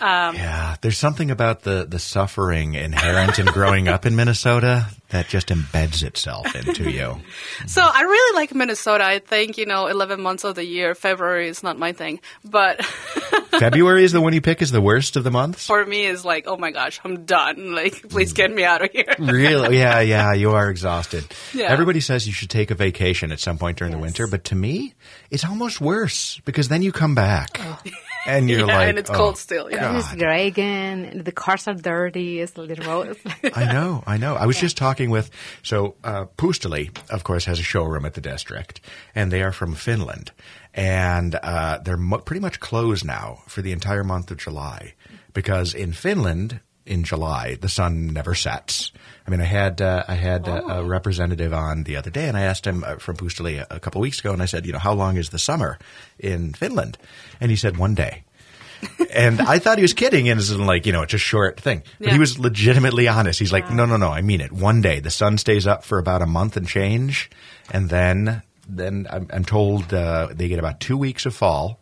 [0.00, 5.48] Yeah, there's something about the the suffering inherent in growing up in Minnesota that just
[5.48, 7.16] embeds itself into you.
[7.66, 9.04] So I really like Minnesota.
[9.04, 10.94] I think you know, eleven months of the year.
[10.94, 12.84] February is not my thing, but
[13.58, 15.66] February is the one you pick is the worst of the months.
[15.66, 17.74] for me, is like, oh my gosh, I'm done.
[17.74, 19.14] Like, please get me out of here.
[19.36, 19.78] Really?
[19.78, 21.24] Yeah, yeah, you are exhausted.
[21.52, 21.66] Yeah.
[21.66, 24.54] Everybody says you should take a vacation at some point during the winter, but to
[24.54, 24.94] me,
[25.30, 27.80] it's almost worse because then you come back oh.
[28.26, 28.60] And you're.
[28.60, 29.98] Yeah, like, and it's oh, cold still, yeah.
[29.98, 31.22] It's gray again.
[31.24, 32.40] The cars are dirty.
[32.40, 33.14] It's a little.
[33.54, 34.34] I know, I know.
[34.34, 35.30] I was just talking with
[35.62, 38.80] so uh, Puustelli, of course, has a showroom at the district,
[39.14, 40.32] and they are from Finland,
[40.74, 44.94] and uh, they're mo- pretty much closed now for the entire month of July
[45.32, 46.60] because in Finland.
[46.86, 48.92] In July, the sun never sets.
[49.26, 52.36] I mean, I had uh, I had uh, a representative on the other day, and
[52.36, 54.72] I asked him uh, from Puustelli a, a couple weeks ago, and I said, you
[54.72, 55.78] know, how long is the summer
[56.18, 56.96] in Finland?
[57.40, 58.22] And he said one day.
[59.14, 61.82] and I thought he was kidding, and it's like you know, it's a short thing.
[61.98, 63.38] But he was legitimately honest.
[63.38, 64.52] He's like, no, no, no, I mean it.
[64.52, 67.30] One day, the sun stays up for about a month and change,
[67.70, 71.80] and then then I'm, I'm told uh, they get about two weeks of fall.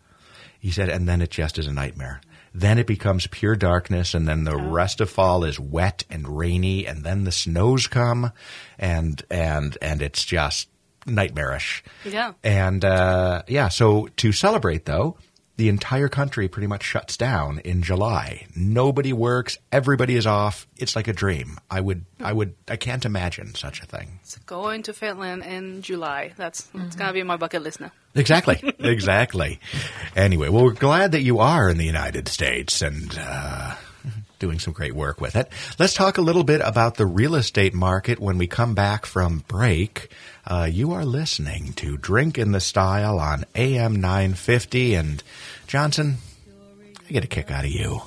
[0.61, 2.21] He said, and then it just is a nightmare.
[2.55, 6.87] Then it becomes pure darkness, and then the rest of fall is wet and rainy,
[6.87, 8.31] and then the snows come,
[8.79, 10.69] and and and it's just
[11.05, 11.83] nightmarish.
[12.05, 12.35] Yeah.
[12.45, 15.17] And uh, yeah, so to celebrate though,
[15.57, 18.47] the entire country pretty much shuts down in July.
[18.57, 19.57] Nobody works.
[19.71, 20.67] Everybody is off.
[20.77, 21.59] It's like a dream.
[21.71, 24.19] I would, I would, I can't imagine such a thing.
[24.25, 26.33] So going to Finland in July.
[26.37, 27.93] That's that's gonna be my bucket list now.
[28.15, 28.61] Exactly.
[28.79, 29.61] exactly.
[30.17, 33.77] Anyway, well, we're glad that you are in the United States and uh,
[34.39, 35.49] doing some great work with it.
[35.79, 39.45] Let's talk a little bit about the real estate market when we come back from
[39.49, 40.11] break.
[40.47, 44.95] Uh, you are listening to Drink in the Style on AM 950.
[44.95, 45.23] And
[45.67, 46.19] Johnson,
[47.09, 48.03] I get a kick out of you.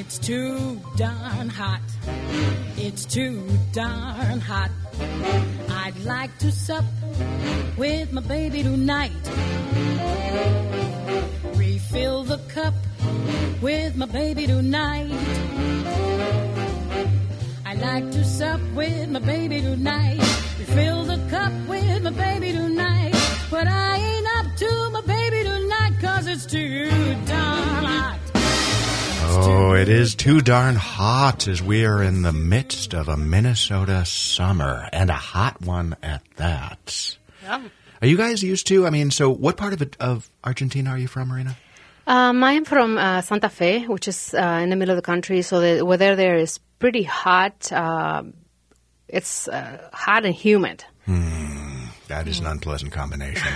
[0.08, 1.82] It's too darn hot.
[2.78, 4.72] It's too darn hot.
[5.70, 6.86] I'd like to sup
[7.76, 9.12] with my baby tonight.
[11.56, 12.74] Refill the cup
[13.62, 15.12] with my baby tonight.
[17.65, 20.20] I'd like to sup with my baby tonight.
[20.58, 23.13] Refill the cup with my baby tonight.
[23.52, 26.89] But I ain't up to my baby tonight cause it's too
[27.26, 28.27] darn hot.
[29.30, 34.06] Oh, it is too darn hot as we are in the midst of a Minnesota
[34.06, 37.18] summer and a hot one at that.
[37.44, 37.68] Yeah.
[38.02, 38.88] Are you guys used to?
[38.88, 41.58] I mean, so what part of it, of Argentina are you from, Marina?
[42.06, 45.06] Um, I am from uh, Santa Fe, which is uh, in the middle of the
[45.06, 45.42] country.
[45.42, 47.72] So the weather there is pretty hot.
[47.72, 48.24] Uh,
[49.08, 50.86] it's uh, hot and humid.
[52.08, 53.52] That is an unpleasant combination.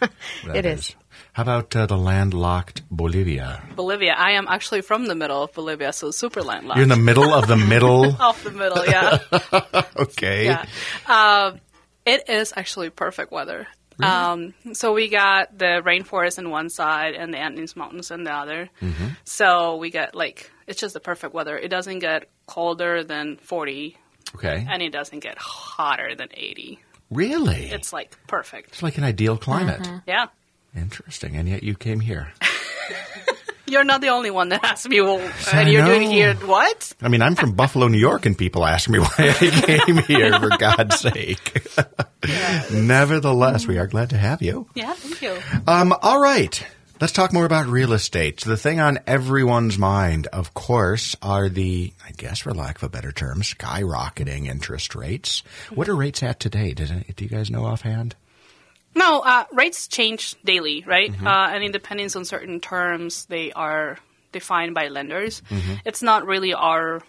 [0.52, 0.94] It is.
[1.34, 3.62] How about uh, the landlocked Bolivia?
[3.74, 4.14] Bolivia.
[4.16, 6.76] I am actually from the middle of Bolivia, so super landlocked.
[6.78, 8.14] You're in the middle of the middle.
[8.20, 9.18] off the middle, yeah.
[9.96, 10.44] Okay.
[10.46, 10.64] yeah.
[11.06, 11.56] Uh,
[12.06, 13.66] it is actually perfect weather.
[14.02, 18.32] Um, so we got the rainforest on one side and the Andes Mountains on the
[18.32, 18.68] other.
[19.24, 21.56] So we get like it's just the perfect weather.
[21.58, 23.96] It doesn't get colder than 40
[24.36, 24.66] Okay.
[24.68, 26.78] and it doesn't get hotter than 80.
[27.10, 27.70] Really?
[27.70, 28.70] It's like perfect.
[28.70, 29.88] It's like an ideal climate.
[30.06, 30.26] Yeah.
[30.76, 31.36] Interesting.
[31.36, 32.32] And yet you came here.
[33.66, 35.18] You're not the only one that asked me, well,
[35.52, 36.92] and you're doing here what?
[37.00, 40.38] I mean, I'm from Buffalo, New York, and people ask me why I came here,
[40.38, 41.66] for God's sake.
[42.70, 44.68] Nevertheless, we are glad to have you.
[44.74, 45.38] Yeah, thank you.
[45.66, 46.64] Um, all right.
[47.00, 48.42] Let's talk more about real estate.
[48.42, 52.88] The thing on everyone's mind, of course, are the, I guess for lack of a
[52.88, 55.42] better term, skyrocketing interest rates.
[55.74, 56.72] What are rates at today?
[56.72, 58.14] Does do you guys know offhand?
[58.94, 61.10] No, uh, rates change daily, right?
[61.10, 63.98] Uh, and it depends on certain terms, they are
[64.32, 65.42] defined by lenders.
[65.84, 67.02] It's not really our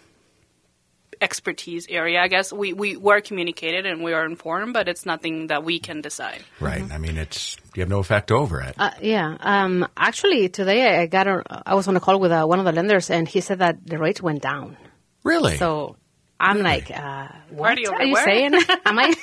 [1.20, 2.52] expertise area, I guess.
[2.52, 6.42] We, we were communicated and we are informed, but it's nothing that we can decide.
[6.60, 6.84] Right.
[6.90, 8.74] I mean, it's, you have no effect over it.
[8.78, 9.36] Uh, yeah.
[9.40, 12.64] Um, actually, today I got a, I was on a call with uh, one of
[12.64, 14.76] the lenders, and he said that the rates went down.
[15.24, 15.56] really?
[15.56, 15.96] So
[16.38, 18.24] I'm like, uh, what are you where?
[18.24, 18.54] saying?
[18.86, 19.14] Am I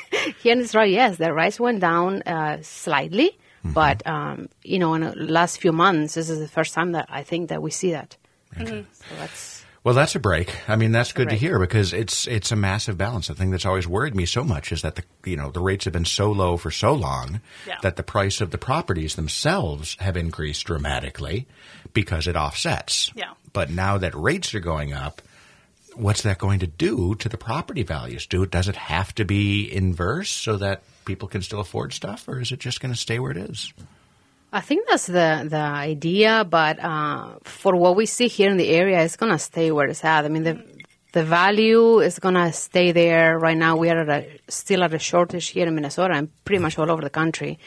[0.41, 0.89] hearing this right?
[0.89, 3.73] Yes, the rates went down uh, slightly, Mm-hmm.
[3.75, 7.05] but um, you know, in the last few months, this is the first time that
[7.09, 8.17] I think that we see that.
[8.57, 8.83] So
[9.17, 10.53] that's Well, that's a break.
[10.69, 13.27] I mean, that's good to hear because it's it's a massive balance.
[13.27, 15.85] The thing that's always worried me so much is that the you know the rates
[15.85, 17.77] have been so low for so long Yeah.
[17.83, 21.47] that the price of the properties themselves have increased dramatically
[21.93, 23.11] because it offsets.
[23.15, 23.31] Yeah.
[23.53, 25.21] But now that rates are going up,
[25.95, 28.25] what's that going to do to the property values?
[28.25, 32.39] Do does it have to be inverse so that people can still afford stuff, or
[32.39, 33.73] is it just going to stay where it is?
[34.51, 38.69] I think that's the the idea, but uh, for what we see here in the
[38.69, 40.25] area, it's gonna stay where it's at.
[40.25, 40.63] I mean, the
[41.13, 43.39] the value is gonna stay there.
[43.39, 46.61] Right now, we are at a, still at a shortage here in Minnesota and pretty
[46.61, 47.57] much all over the country.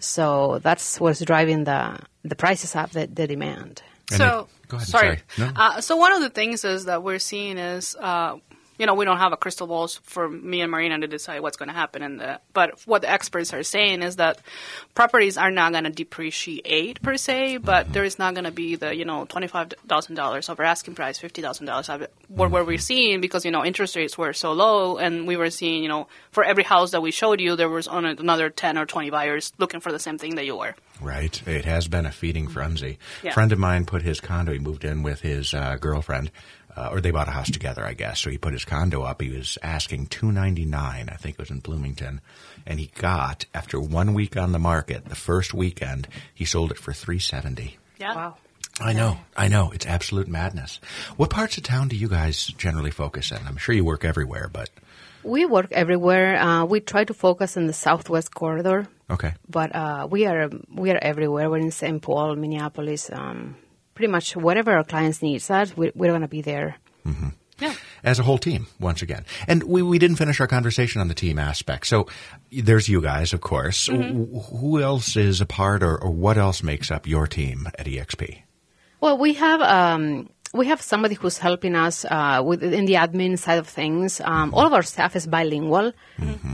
[0.00, 3.82] So that's what's driving the the prices up, the, the demand.
[4.10, 5.20] And so, it- go ahead, sorry.
[5.36, 5.52] sorry.
[5.52, 5.60] No.
[5.60, 8.38] Uh, so one of the things is that we're seeing is, uh,
[8.78, 11.56] you know, we don't have a crystal ball for me and Marina to decide what's
[11.56, 12.40] going to happen in the.
[12.52, 14.40] But what the experts are saying is that
[14.94, 17.92] properties are not going to depreciate per se, but Mm-hmm.
[17.94, 20.94] there is not going to be the you know twenty five thousand dollars over asking
[20.94, 21.88] price, fifty thousand dollars.
[22.28, 25.50] What were we seeing because you know interest rates were so low, and we were
[25.50, 28.78] seeing you know for every house that we showed you, there was on another ten
[28.78, 30.74] or twenty buyers looking for the same thing that you were.
[31.00, 31.42] Right.
[31.48, 32.98] It has been a feeding frenzy.
[33.24, 33.30] Yeah.
[33.30, 36.30] A friend of mine put his condo, he moved in with his uh, girlfriend,
[36.76, 38.20] uh, or they bought a house together, I guess.
[38.20, 39.20] So he put his condo up.
[39.22, 42.20] He was asking two ninety nine, I think it was in Bloomington.
[42.66, 46.78] And he got, after one week on the market, the first weekend, he sold it
[46.78, 47.78] for three seventy.
[47.98, 48.14] Yeah.
[48.14, 48.36] Wow.
[48.80, 49.70] I know, I know.
[49.72, 50.80] It's absolute madness.
[51.16, 53.38] What parts of town do you guys generally focus in?
[53.46, 54.70] I'm sure you work everywhere, but
[55.24, 56.36] We work everywhere.
[56.36, 59.34] Uh, we try to focus in the southwest corridor, okay.
[59.48, 61.48] but uh, we are we are everywhere.
[61.50, 62.00] We're in St.
[62.02, 63.54] Paul, Minneapolis, um,
[63.94, 66.76] pretty much whatever our clients needs us, we, we're going to be there.
[67.60, 67.74] Yeah.
[68.02, 69.24] as a whole team once again.
[69.46, 71.86] And we, we didn't finish our conversation on the team aspect.
[71.86, 72.08] So
[72.50, 73.86] there's you guys, of course.
[73.86, 77.86] Wh- Who else is a part or, or what else makes up your team at
[77.86, 78.42] EXP?
[79.00, 83.38] Well, we have um, we have somebody who's helping us uh, with in the admin
[83.38, 84.20] side of things.
[84.20, 85.92] Um, all of our staff is bilingual,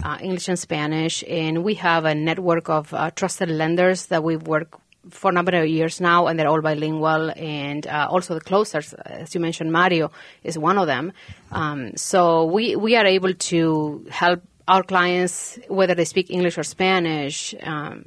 [0.05, 4.37] uh, English and Spanish, and we have a network of uh, trusted lenders that we
[4.37, 4.79] work
[5.11, 7.31] for a number of years now, and they're all bilingual.
[7.37, 10.11] And uh, also the closers, as you mentioned, Mario
[10.43, 11.13] is one of them.
[11.53, 16.63] Um, so we we are able to help our clients whether they speak English or
[16.63, 17.55] Spanish.
[17.63, 18.05] Um,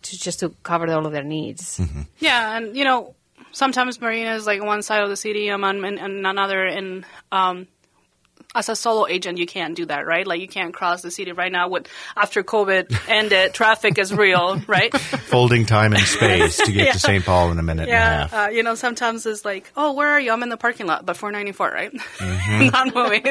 [0.00, 1.80] to, just to cover all of their needs.
[2.18, 3.14] Yeah, and you know,
[3.52, 6.64] sometimes Marina is like one side of the city, I'm on and, and another.
[6.64, 7.68] And um,
[8.54, 10.26] as a solo agent, you can't do that, right?
[10.26, 11.68] Like you can't cross the city right now.
[11.68, 14.92] With after COVID ended, traffic is real, right?
[14.98, 17.24] Folding time and space to get to St.
[17.24, 18.34] Paul in a minute and a Yeah, half.
[18.34, 20.30] uh, you know, sometimes it's like, oh, where are you?
[20.32, 21.92] I'm in the parking lot, but 494, right?
[21.92, 22.66] Mm-hmm.
[22.66, 23.26] Not moving.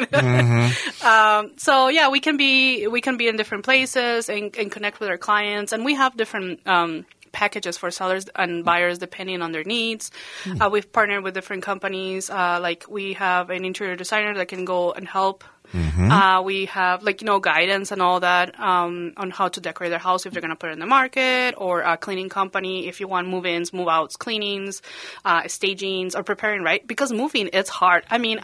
[1.03, 4.99] um, so yeah, we can be we can be in different places and, and connect
[4.99, 6.65] with our clients, and we have different.
[6.67, 10.11] Um, packages for sellers and buyers depending on their needs.
[10.59, 14.65] Uh, we've partnered with different companies uh, like we have an interior designer that can
[14.65, 19.31] go and help uh, we have like you know guidance and all that um, on
[19.31, 21.81] how to decorate their house if they're going to put it in the market, or
[21.81, 24.81] a cleaning company if you want move-ins, move-outs, cleanings,
[25.25, 26.63] uh, stagings, or preparing.
[26.63, 28.03] Right, because moving it's hard.
[28.09, 28.39] I mean,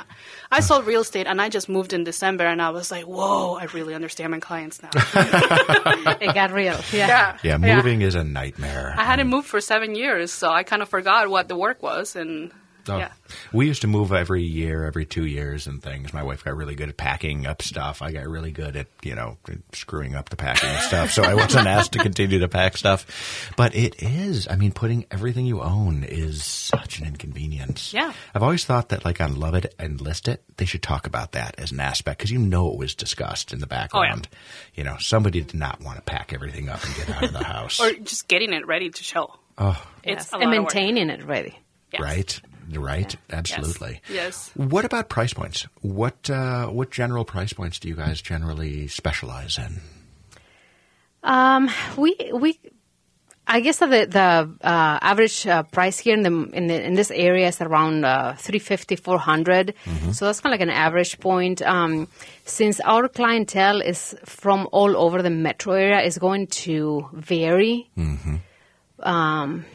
[0.52, 3.56] I sold real estate and I just moved in December, and I was like, whoa,
[3.56, 4.90] I really understand my clients now.
[6.22, 6.80] it got real.
[6.94, 7.38] Yeah.
[7.44, 8.94] yeah, Yeah, moving is a nightmare.
[8.98, 12.16] I hadn't moved for seven years, so I kind of forgot what the work was,
[12.16, 12.52] and
[12.90, 12.98] Oh.
[12.98, 13.12] Yeah.
[13.52, 16.14] We used to move every year, every two years and things.
[16.14, 18.02] My wife got really good at packing up stuff.
[18.02, 19.38] I got really good at, you know,
[19.74, 21.12] screwing up the packing and stuff.
[21.12, 23.52] So I wasn't asked to continue to pack stuff.
[23.58, 27.94] But it is, I mean, putting everything you own is such an inconvenience.
[27.94, 28.14] Yeah.
[28.34, 31.34] I've always thought that, like, on Love It and List It, they should talk about
[31.34, 34.28] that as an aspect because you know it was discussed in the oh, background.
[34.74, 37.44] You know, somebody did not want to pack everything up and get out of the
[37.44, 37.80] house.
[37.82, 39.34] Or just getting it ready to show.
[39.58, 40.34] oh, It's Yes.
[40.34, 40.74] a and lot of work.
[40.76, 41.58] maintaining it ready.
[41.92, 42.02] Yes.
[42.02, 42.42] right?
[42.70, 43.16] Right?
[43.30, 44.02] Absolutely.
[44.10, 44.52] Yes.
[44.56, 45.68] What about price points?
[45.82, 49.80] What uh, what general price points do you guys generally specialize in?
[51.24, 52.60] Um, we we,
[53.48, 56.94] I guess that the the uh, average uh, price here in the in the, in
[56.96, 59.74] this area is around uh, 350 400
[60.12, 61.62] So that's kind of like an average point.
[61.62, 62.08] Um,
[62.46, 67.90] since our clientele is from all over the metro area, is going to vary.
[69.00, 69.66] Um,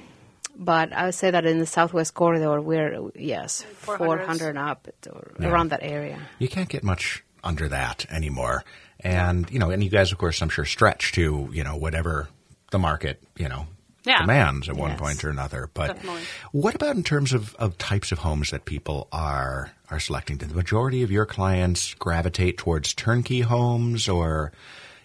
[0.57, 5.49] but I would say that in the Southwest corridor, we're yes 400 up or Yeah.
[5.49, 6.19] around that area.
[6.39, 8.65] You can't get much under that anymore.
[9.01, 12.29] And you know, and you guys, of course, I'm sure stretch to you know whatever
[12.71, 13.67] the market you know
[14.05, 14.21] Yeah.
[14.21, 15.01] demands at one Yes.
[15.01, 15.69] point or another.
[15.75, 16.23] But Definitely.
[16.53, 20.37] what about in terms of, of types of homes that people are are selecting?
[20.37, 24.53] Do the majority of your clients gravitate towards turnkey homes, or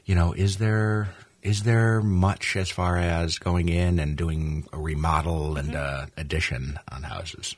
[0.06, 1.10] you know, is there
[1.48, 6.78] is there much as far as going in and doing a remodel and uh, addition
[6.92, 7.56] on houses?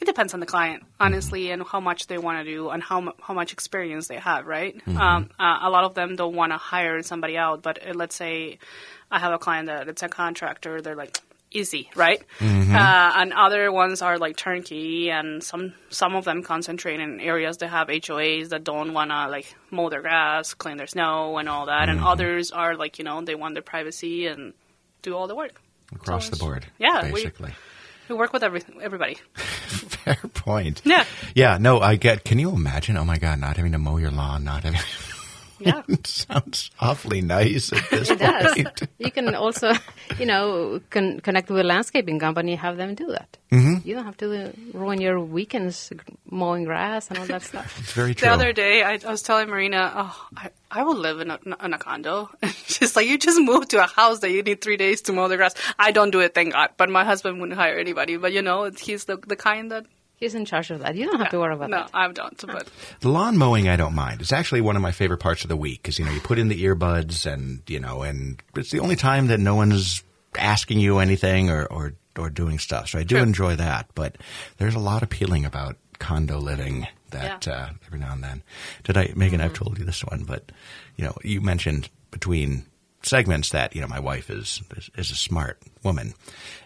[0.00, 3.12] It depends on the client, honestly, and how much they want to do and how
[3.20, 4.46] how much experience they have.
[4.46, 4.80] Right?
[4.86, 8.16] Um, uh, a lot of them don't want to hire somebody out, but uh, let's
[8.16, 8.58] say
[9.10, 10.80] I have a client that it's a contractor.
[10.80, 11.18] They're like
[11.56, 12.20] easy, right?
[12.40, 17.56] Uh, and other ones are like turnkey, and some some of them concentrate in areas
[17.58, 21.48] that have HOAs that don't want to like mow their grass, clean their snow, and
[21.48, 21.88] all that.
[21.88, 24.52] And others are like you know they want their privacy and
[25.02, 25.60] do all the work.
[25.94, 27.52] Across the board, Yeah, we- basically.
[28.08, 29.16] We work with every, everybody.
[29.34, 30.80] Fair point.
[30.84, 31.04] Yeah.
[31.34, 32.22] Yeah, no, I get.
[32.22, 32.96] Can you imagine?
[32.96, 34.80] Oh my God, not having to mow your lawn, not having.
[35.58, 35.82] Yeah.
[35.88, 38.88] it sounds awfully nice at this It does.
[38.98, 39.72] you can also,
[40.18, 43.36] you know, con- connect with a landscaping company, have them do that.
[43.50, 43.88] Mm-hmm.
[43.88, 45.92] You don't have to ruin your weekends
[46.28, 47.78] mowing grass and all that stuff.
[47.80, 48.28] It's very true.
[48.28, 51.38] The other day, I, I was telling Marina, oh, I, I would live in a,
[51.62, 52.28] in a condo.
[52.66, 55.28] She's like, you just moved to a house that you need three days to mow
[55.28, 55.54] the grass.
[55.78, 56.70] I don't do it, thank God.
[56.76, 58.16] But my husband wouldn't hire anybody.
[58.16, 59.86] But, you know, he's the, the kind that...
[60.18, 60.94] He's in charge of that.
[60.96, 61.92] You don't have to worry about no, that.
[61.92, 62.46] No, I don't.
[62.46, 62.68] But
[63.00, 64.22] The lawn mowing, I don't mind.
[64.22, 66.38] It's actually one of my favorite parts of the week because you know you put
[66.38, 70.02] in the earbuds and you know, and it's the only time that no one's
[70.38, 72.88] asking you anything or or, or doing stuff.
[72.88, 73.22] So I do True.
[73.22, 73.88] enjoy that.
[73.94, 74.16] But
[74.56, 77.52] there's a lot appealing about condo living that Yeah.
[77.54, 78.42] uh, every now and then.
[78.84, 79.40] Did I, Megan?
[79.42, 80.50] I've told you this one, but
[80.96, 82.64] you know, you mentioned between
[83.02, 86.14] segments that you know my wife is is, is a smart woman,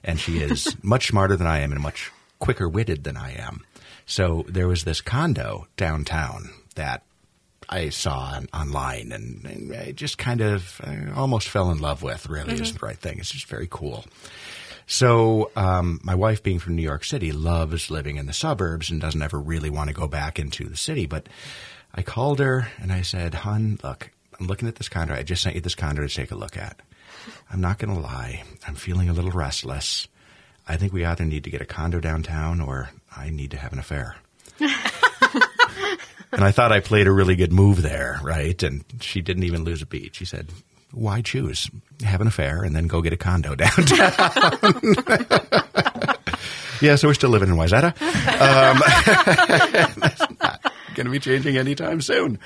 [0.04, 3.64] and she is much smarter than I am and much quicker witted than I am.
[4.06, 7.04] So there was this condo downtown that
[7.68, 12.02] I saw on, online, and, and I just kind of uh, almost fell in love
[12.02, 12.28] with.
[12.28, 13.18] Really, isn't the right thing.
[13.18, 14.04] It's just very cool.
[14.88, 19.00] So, um, my wife, being from New York City, loves living in the suburbs and
[19.00, 21.06] doesn't ever really want to go back into the city.
[21.06, 21.28] But
[21.94, 25.14] I called her and I said, "Hun, look, I'm looking at this condo.
[25.14, 26.80] I just sent you this condo to take a look at.
[27.52, 28.42] I'm not going to lie.
[28.66, 30.08] I'm feeling a little restless.
[30.70, 33.72] I think we either need to get a condo downtown or I need to have
[33.72, 34.16] an affair."
[34.60, 34.70] and
[36.44, 38.62] I thought I played a really good move there, right?
[38.62, 40.14] And she didn't even lose a beat.
[40.14, 40.50] She said,
[40.92, 41.68] "Why choose?
[42.04, 43.80] Have an affair and then go get a condo downtown."
[46.80, 48.00] yeah, so we're still living in Wayzata.
[48.40, 48.80] Um,
[50.00, 52.38] that's not going to be changing anytime soon.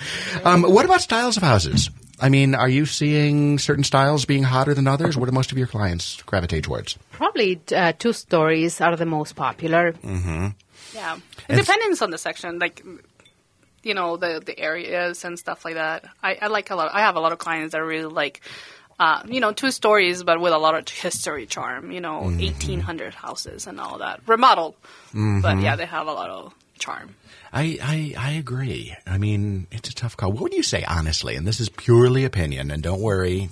[0.44, 1.90] Um, what about styles of houses?
[2.24, 5.16] I mean, are you seeing certain styles being hotter than others?
[5.16, 6.96] What do most of your clients gravitate towards?
[7.12, 9.94] Probably uh, two stories are the most popular.
[10.02, 12.58] yeah, And- it depends on the section.
[12.58, 12.82] Like,
[13.82, 16.04] you know, the, the areas and stuff like that.
[16.22, 16.88] I, I like a lot.
[16.94, 18.40] I have a lot of clients that really like...
[18.96, 21.90] Uh, you know, two stories, but with a lot of history charm.
[21.90, 24.76] You know, eighteen hundred houses and all that remodeled,
[25.12, 27.16] but yeah, they have a lot of charm.
[27.56, 28.94] I, I, I agree.
[29.06, 30.32] I mean, it's a tough call.
[30.32, 31.36] What would you say, honestly?
[31.36, 33.48] And this is purely opinion, and don't worry,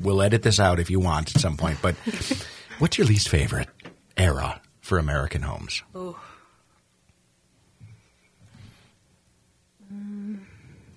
[0.00, 1.78] we'll edit this out if you want at some point.
[1.82, 1.94] But
[2.78, 3.68] what's your least favorite
[4.16, 5.82] era for American homes?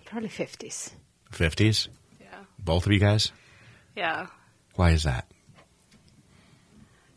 [0.05, 0.91] Probably 50s.
[1.31, 1.87] 50s?
[2.21, 2.27] Yeah,
[2.59, 3.31] Both of you guys?
[3.95, 4.27] yeah.
[4.75, 5.25] Why is that?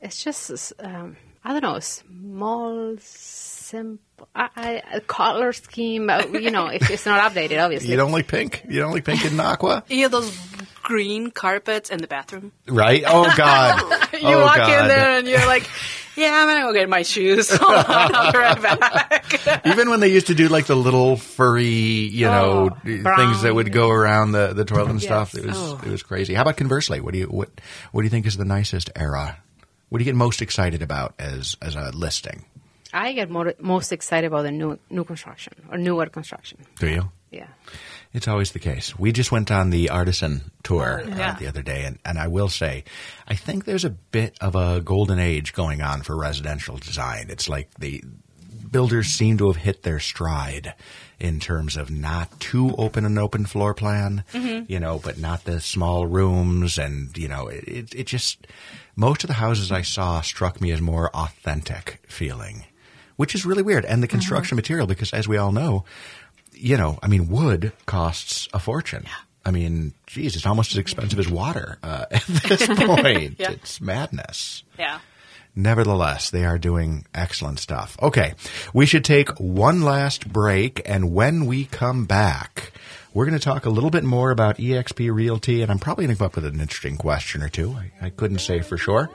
[0.01, 1.17] It's just, um,
[1.49, 7.07] I don't know, small, simple, I, I, a color scheme, uh, you know, if it's
[7.07, 7.89] not updated, obviously.
[7.89, 8.65] You don't like pink?
[8.69, 9.83] You don't like pink and aqua?
[9.89, 10.31] You have those
[10.83, 12.53] green carpets in the bathroom.
[12.69, 13.03] Right?
[13.07, 13.81] Oh, God.
[14.13, 14.69] You oh, walk God.
[14.83, 15.67] in there and you're like,
[16.17, 17.51] Yeah, I'm gonna go get my shoes.
[17.61, 19.65] I'll be right back.
[19.67, 23.55] Even when they used to do like the little furry, you know, Oh, things that
[23.55, 25.09] would go around the, the toilet and Yes.
[25.09, 25.81] stuff, it was Oh.
[25.83, 26.35] it was crazy.
[26.35, 27.01] How about conversely?
[27.01, 27.49] What do you what
[27.93, 29.39] what do you think is the nicest era?
[29.89, 32.45] What do you get most excited about as as a listing?
[32.93, 36.59] I get more, most excited about the new new construction or newer construction.
[36.79, 37.11] Do you?
[37.31, 37.49] Yeah.
[38.15, 38.99] It's always the case.
[38.99, 41.37] We just went on the artisan tour uh, Yeah.
[41.39, 42.85] the other day, and, and I will say,
[43.27, 47.27] I think there's a bit of a golden age going on for residential design.
[47.29, 48.03] It's like the
[48.71, 50.73] builders seem to have hit their stride
[51.21, 54.25] in terms of not too open an open floor plan,
[54.67, 58.47] you know, but not the small rooms, and you know, it, it just
[58.99, 62.65] most of the houses I saw struck me as more authentic feeling,
[63.15, 63.85] which is really weird.
[63.85, 65.85] And the construction material, because as we all know,
[66.53, 69.05] you know, I mean, wood costs a fortune.
[69.45, 73.37] I mean, geez, it's almost as expensive as water uh, at this point.
[73.39, 73.53] Yeah.
[73.53, 74.65] It's madness.
[74.77, 74.99] Yeah.
[75.55, 77.97] Nevertheless, they are doing excellent stuff.
[78.03, 78.35] Okay,
[78.75, 82.73] we should take one last break, and when we come back,
[83.15, 86.15] we're going to talk a little bit more about EXP Realty, and I'm probably going
[86.17, 87.73] to come up with an interesting question or two.
[87.73, 89.11] I, I couldn't say for sure.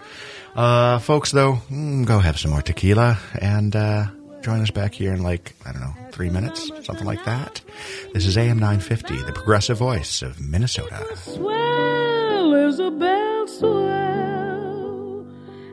[0.56, 4.06] Uh, folks, though, mm, go have some more tequila and uh,
[4.42, 7.62] join us back here in like, I don't know, three minutes, something like that.
[8.14, 11.06] This is AM 950, the progressive voice of Minnesota.
[11.16, 15.26] Swell, Isabel, swell,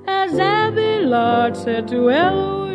[0.07, 2.70] as Abby Lord said to Eloise.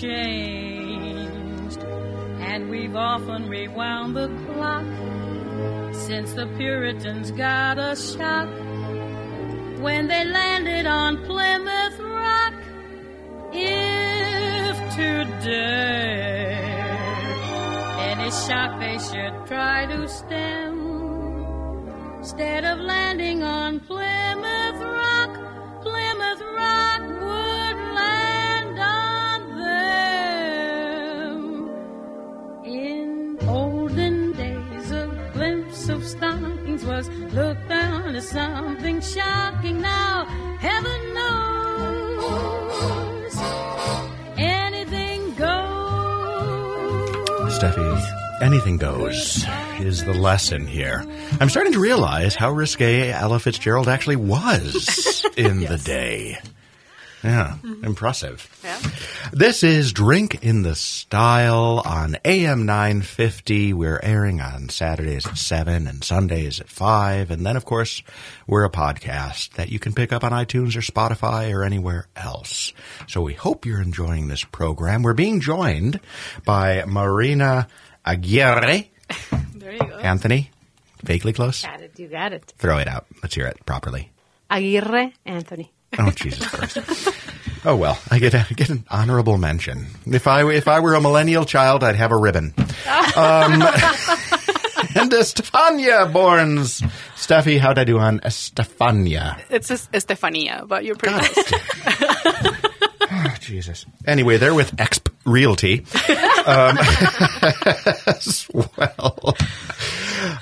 [0.00, 1.82] Changed,
[2.40, 4.84] and we've often rewound the clock
[5.92, 8.48] since the Puritans got a shock
[9.80, 12.54] when they landed on Plymouth Rock.
[13.52, 16.60] If today
[17.98, 20.78] any shock they should try to stem,
[22.18, 23.97] instead of landing on Plymouth
[38.18, 39.80] as something shocking.
[39.80, 40.24] Now,
[40.58, 41.76] heaven knows
[44.36, 45.48] anything goes.
[47.58, 49.44] Steffi, anything goes
[49.78, 51.04] is the lesson here.
[51.40, 56.40] I'm starting to realize how risque Ella Fitzgerald actually was in the day.
[57.22, 57.84] Yeah, mm-hmm.
[57.84, 58.48] impressive.
[58.62, 58.78] Yeah.
[59.32, 63.72] This is Drink in the Style on AM 950.
[63.72, 67.30] We're airing on Saturdays at 7 and Sundays at 5.
[67.32, 68.02] And then, of course,
[68.46, 72.72] we're a podcast that you can pick up on iTunes or Spotify or anywhere else.
[73.08, 75.02] So we hope you're enjoying this program.
[75.02, 75.98] We're being joined
[76.44, 77.68] by Marina
[78.04, 78.90] Aguirre.
[79.54, 79.98] There you go.
[79.98, 80.50] Anthony,
[81.02, 81.62] vaguely close.
[81.62, 81.98] Got it.
[81.98, 82.54] You got it.
[82.56, 83.06] Throw it out.
[83.22, 84.10] Let's hear it properly.
[84.48, 85.72] Aguirre Anthony.
[85.98, 86.78] Oh Jesus Christ!
[87.64, 89.86] oh well, I get a, get an honorable mention.
[90.06, 92.52] If I if I were a millennial child, I'd have a ribbon.
[93.16, 93.62] Um,
[94.94, 96.82] and Estefania Borns.
[97.16, 99.38] Steffi, how'd I do on Estefania?
[99.50, 101.16] It's Es- Estefania, but you're pretty
[103.48, 103.86] Jesus.
[104.06, 105.84] Anyway, they're with Exp Realty.
[106.48, 106.78] Um,
[108.06, 109.36] as well.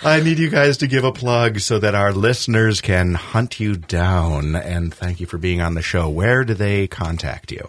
[0.05, 3.75] I need you guys to give a plug so that our listeners can hunt you
[3.77, 4.55] down.
[4.55, 6.09] And thank you for being on the show.
[6.09, 7.69] Where do they contact you?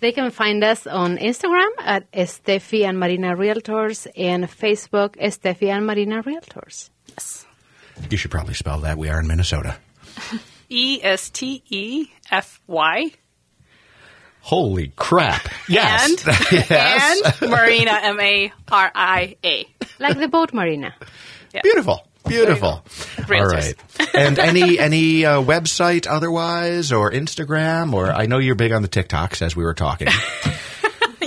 [0.00, 5.86] They can find us on Instagram at Steffi and Marina Realtors and Facebook Steffi and
[5.86, 6.88] Marina Realtors.
[7.08, 7.44] Yes.
[8.08, 8.96] You should probably spell that.
[8.96, 9.76] We are in Minnesota.
[10.70, 13.12] E S T E F Y.
[14.44, 15.48] Holy crap.
[15.70, 16.10] Yes.
[16.26, 17.40] And, yes.
[17.40, 19.66] and Marina, M A R I A.
[19.98, 20.94] Like the boat Marina.
[21.62, 22.06] Beautiful.
[22.28, 22.84] Beautiful.
[23.30, 23.74] All right.
[24.12, 28.88] And any any uh, website otherwise or Instagram or I know you're big on the
[28.88, 30.08] TikToks as we were talking.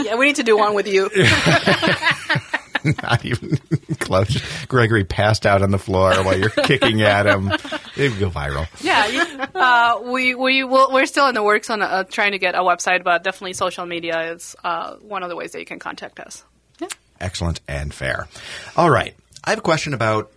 [0.07, 1.09] Yeah, we need to do one with you.
[3.03, 3.57] Not even
[3.99, 4.37] close.
[4.67, 7.51] Gregory passed out on the floor while you're kicking at him.
[7.95, 8.67] It would go viral.
[8.81, 12.55] Yeah, uh, we we will, we're still in the works on uh, trying to get
[12.55, 15.79] a website, but definitely social media is uh, one of the ways that you can
[15.79, 16.43] contact us.
[16.79, 16.87] Yeah.
[17.19, 18.27] Excellent and fair.
[18.75, 19.15] All right.
[19.43, 20.31] I have a question about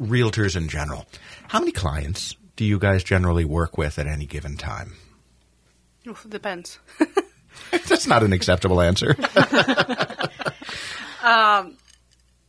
[0.00, 1.06] realtors in general.
[1.48, 4.94] How many clients do you guys generally work with at any given time?
[6.06, 6.78] Oof, depends.
[7.70, 9.14] That's not an acceptable answer.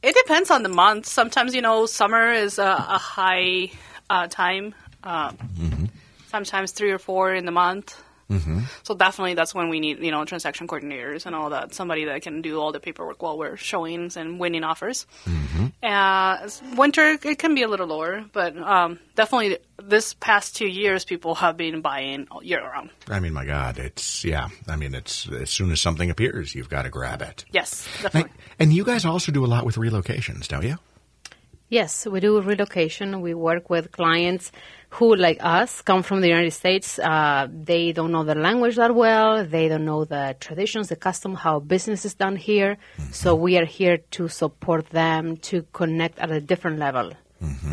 [0.06, 1.08] It depends on the month.
[1.08, 3.72] Sometimes, you know, summer is a, a high
[4.08, 4.76] uh, time.
[5.04, 5.90] Um,
[6.28, 8.00] Sometimes three or four in the month.
[8.30, 8.62] Mm-hmm.
[8.84, 11.74] So definitely, that's when we need you know transaction coordinators and all that.
[11.74, 15.06] Somebody that can do all the paperwork while we're showings and winning offers.
[15.26, 15.66] Mm-hmm.
[15.84, 21.06] Uh, winter it can be a little lower, but um, definitely this past two years,
[21.06, 22.90] people have been buying year round.
[23.08, 24.50] I mean, my God, it's yeah.
[24.68, 27.46] I mean, it's as soon as something appears, you've got to grab it.
[27.52, 28.32] Yes, And, definitely.
[28.58, 30.78] and you guys also do a lot with relocations, don't you?
[31.70, 33.22] Yes, we do relocation.
[33.22, 34.52] We work with clients
[34.96, 37.00] who, like us, come from the United States.
[37.00, 39.46] Uh, they don't know the language that well.
[39.46, 42.78] They don't know the traditions, the custom, how business is done here.
[43.12, 47.12] So we are here to support them to connect at a different level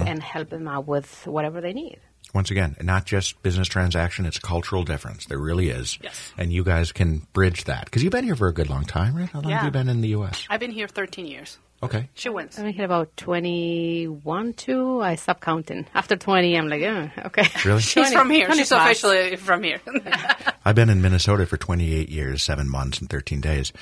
[0.07, 1.99] and help them out with whatever they need.
[2.35, 5.27] Once again, not just business transaction; it's cultural difference.
[5.27, 5.99] There really is.
[6.03, 6.33] Yes.
[6.39, 9.15] And you guys can bridge that because you've been here for a good long time,
[9.15, 9.29] right?
[9.29, 10.47] How long have you been in the U.S.?
[10.49, 11.59] I've been here 13 years.
[11.83, 12.09] Okay.
[12.15, 12.59] She wins.
[12.59, 15.03] I've been about 21, 2.
[15.03, 15.87] I stopped counting.
[15.95, 17.49] After 20, I'm like, oh, okay.
[17.65, 17.81] Really?
[17.83, 18.47] She's from here.
[18.53, 19.01] She's 20 plus.
[19.03, 19.81] officially from here.
[20.65, 23.73] I've been in Minnesota for 28 years, seven months, and 13 days.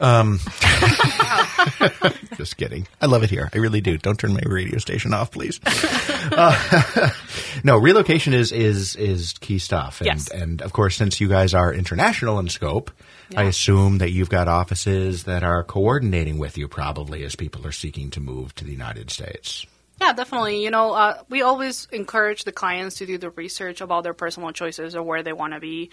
[0.00, 0.38] Um,
[2.36, 2.86] just kidding.
[3.00, 3.48] I love it here.
[3.54, 3.96] I really do.
[3.98, 5.60] Don't turn my radio station off, please.
[6.32, 7.10] Uh,
[7.64, 10.30] no, relocation is is is key stuff, and Yes.
[10.30, 12.90] and of course, since you guys are international in scope,
[13.36, 17.72] I assume that you've got offices that are coordinating with you, probably as people are
[17.72, 19.66] seeking to move to the United States.
[20.00, 20.62] Yeah, definitely.
[20.62, 24.50] You know, uh, we always encourage the clients to do the research about their personal
[24.50, 25.90] choices or where they want to be.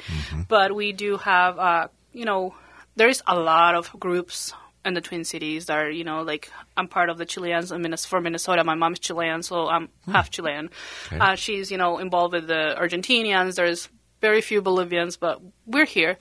[0.48, 2.56] But we do have, uh, you know,
[2.96, 6.88] there's a lot of groups in the Twin Cities that are, you know, like I'm
[6.88, 8.64] part of the Chileans in for Minnesota.
[8.64, 10.70] My mom's Chilean, so I'm half Chilean.
[11.12, 13.56] Uh, she's, you know, involved with the Argentinians.
[13.56, 13.88] There's
[14.22, 16.18] very few Bolivians, but we're here.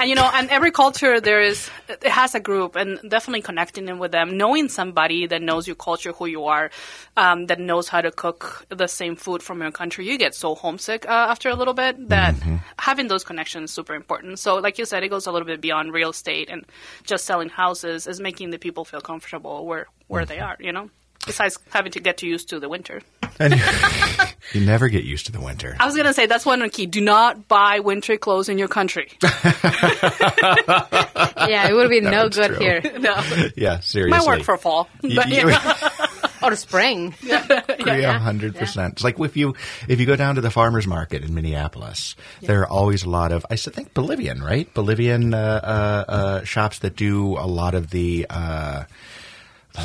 [0.00, 3.88] And you know, and every culture there is it has a group, and definitely connecting
[3.88, 6.70] in with them, knowing somebody that knows your culture, who you are,
[7.16, 10.06] um, that knows how to cook the same food from your country.
[10.06, 12.34] You get so homesick uh, after a little bit that
[12.78, 14.38] having those connections is super important.
[14.38, 16.66] So, like you said, it goes a little bit beyond real estate and
[17.04, 18.06] just selling houses.
[18.06, 20.56] Is making the people feel comfortable where where they are.
[20.58, 20.90] You know.
[21.26, 23.00] Besides having to get used to the winter.
[23.38, 23.62] And you,
[24.60, 25.76] you never get used to the winter.
[25.80, 26.86] I was gonna say that's one key.
[26.86, 29.10] Do not buy winter clothes in your country.
[29.22, 29.30] yeah,
[31.68, 32.58] it would be no good true.
[32.58, 32.80] here.
[32.98, 33.14] no,
[33.56, 34.18] Yeah, seriously.
[34.18, 35.56] might work for fall, You- but you- you.
[36.42, 37.14] Or spring.
[37.22, 38.94] Yeah, hundred percent.
[38.94, 39.54] It's like if you
[39.88, 43.32] if you go down to the farmers market in Minneapolis, there are always a lot
[43.32, 44.68] of I think Bolivian, right?
[44.74, 48.84] Bolivian uh, uh, uh, shops that do a lot of the uh,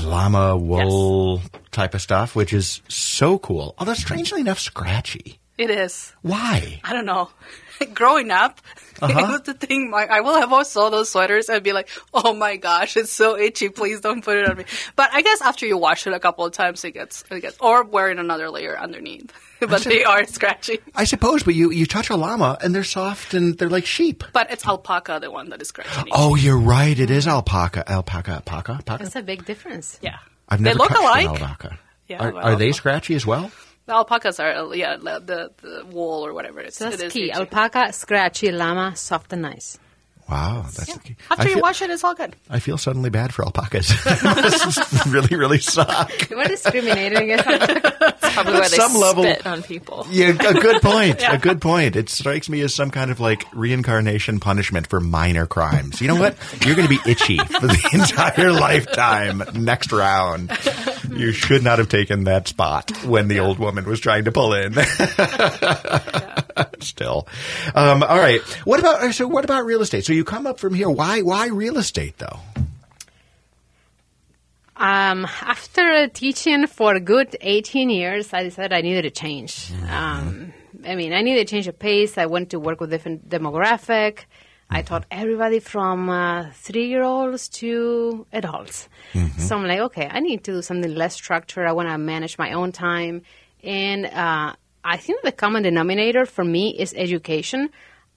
[0.03, 3.75] llama wool type of stuff, which is so cool.
[3.77, 5.39] Although strangely enough, scratchy.
[5.57, 6.13] it is.
[6.21, 6.79] Why?
[6.83, 7.29] I don't know.
[7.93, 8.61] Growing up,
[9.01, 9.17] Uh-huh.
[9.17, 9.89] it was the thing.
[9.89, 13.13] My, I will have all saw those sweaters and be like, "Oh my gosh, it's
[13.13, 13.69] so itchy!
[13.69, 14.65] Please don't put it on me."
[14.97, 17.57] But I guess after you wash it a couple of times, it gets it gets
[17.61, 19.31] or wearing another layer underneath.
[19.67, 20.79] but they are scratchy.
[20.95, 24.23] I suppose, but you you touch a llama and they're soft and they're like sheep.
[24.33, 26.09] But it's alpaca, the one that is scratchy.
[26.11, 26.97] Oh, you're right.
[26.97, 27.83] It is alpaca.
[27.89, 28.31] Alpaca.
[28.33, 28.71] Alpaca.
[28.73, 29.03] Alpaca.
[29.03, 29.99] That's a big difference.
[30.01, 30.17] yeah.
[30.47, 31.25] I've they never look touched alike.
[31.25, 31.79] an alpaca.
[32.07, 33.51] Yeah, are, well, are they scratchy as well?
[33.85, 36.59] The alpacas are yeah the the, the wool or whatever.
[36.61, 37.29] It's, So that's it is key.
[37.29, 37.33] itchy.
[37.39, 39.77] Alpaca, scratchy, llama, soft and nice.
[40.29, 41.15] Wow, that's the key.
[41.31, 42.35] After I you feel, wash it, it's all good.
[42.49, 43.89] I feel suddenly bad for alpacas.
[44.05, 46.29] It must really, really suck.
[46.29, 48.15] You are discriminating against alpaca.
[48.21, 50.05] Probably At where they some level- on people.
[50.11, 51.23] Yeah, a good point.
[51.29, 51.95] A good point.
[51.95, 55.99] It strikes me as some kind of like reincarnation punishment for minor crimes.
[56.01, 56.35] You know what?
[56.65, 59.43] You're going to be itchy for the entire lifetime.
[59.55, 60.49] Next round,
[61.09, 64.53] you should not have taken that spot when the old woman was trying to pull
[64.53, 64.73] in.
[66.81, 67.27] Still,
[67.75, 68.41] um, all right.
[68.65, 69.27] What about so?
[69.27, 70.05] What about real estate?
[70.05, 70.89] So you come up from here.
[70.89, 71.21] Why?
[71.21, 72.39] Why real estate though?
[74.79, 79.73] Um, after teaching for a good 18 years, I decided I needed a change.
[79.89, 80.53] Um,
[80.87, 82.17] I mean, I needed a change of pace.
[82.17, 84.19] I went to work with different demographic.
[84.69, 88.87] I taught everybody from uh, three-year-olds to adults.
[89.39, 91.65] So I'm like, okay, I need to do something less structured.
[91.65, 93.23] I want to manage my own time,
[93.63, 94.53] and uh,
[94.83, 97.69] I think the common denominator for me is education.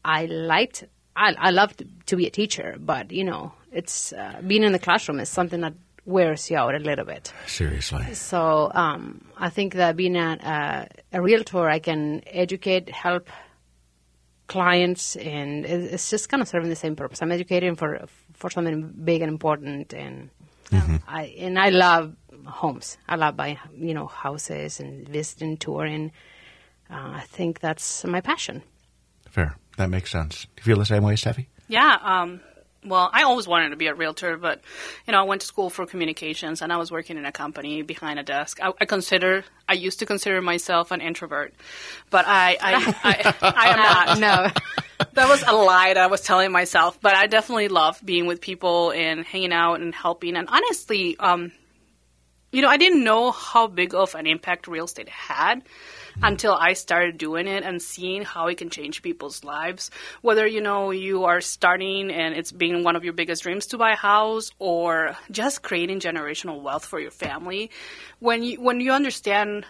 [0.05, 0.85] I liked,
[1.17, 4.79] I, I loved to be a teacher, but you know, it's uh, being in the
[4.79, 5.75] classroom is something that
[6.05, 7.33] wears you out a little bit.
[7.47, 8.13] Seriously.
[8.15, 13.29] So um, I think that being a, a, a realtor, I can educate, help
[14.47, 17.22] clients, and it's just kind of serving the same purpose.
[17.22, 20.30] I'm educating for for something big and important, and
[21.09, 22.16] I and I love
[22.47, 22.99] homes.
[23.09, 26.12] I love buying, you know, houses and visiting, touring.
[26.90, 28.62] Uh, I think that's my passion.
[29.30, 29.57] Fair.
[29.76, 30.45] That makes sense.
[30.45, 31.47] Do you feel the same way, Steffi?
[31.68, 32.40] Yeah, um,
[32.85, 34.61] well, I always wanted to be a realtor, but
[35.07, 37.83] you know, I went to school for communications, and I was working in a company
[37.83, 38.59] behind a desk.
[38.62, 41.55] I, I consider, I used to consider myself an introvert,
[42.11, 42.95] but I, I,
[43.43, 44.18] I, I am not.
[44.18, 45.07] No.
[45.14, 46.99] that was a lie that I was telling myself.
[47.01, 50.37] But I definitely love being with people and hanging out and helping.
[50.37, 51.53] And honestly, um,
[52.53, 55.62] you know, I didn't know how big of an impact real estate had
[56.21, 59.91] until I started doing it and seeing how it can change people's lives.
[60.21, 63.79] Whether, you know, you are starting and it's being one of your biggest dreams to
[63.79, 67.71] buy a house or just creating generational wealth for your family.
[68.19, 69.65] When you, when you understand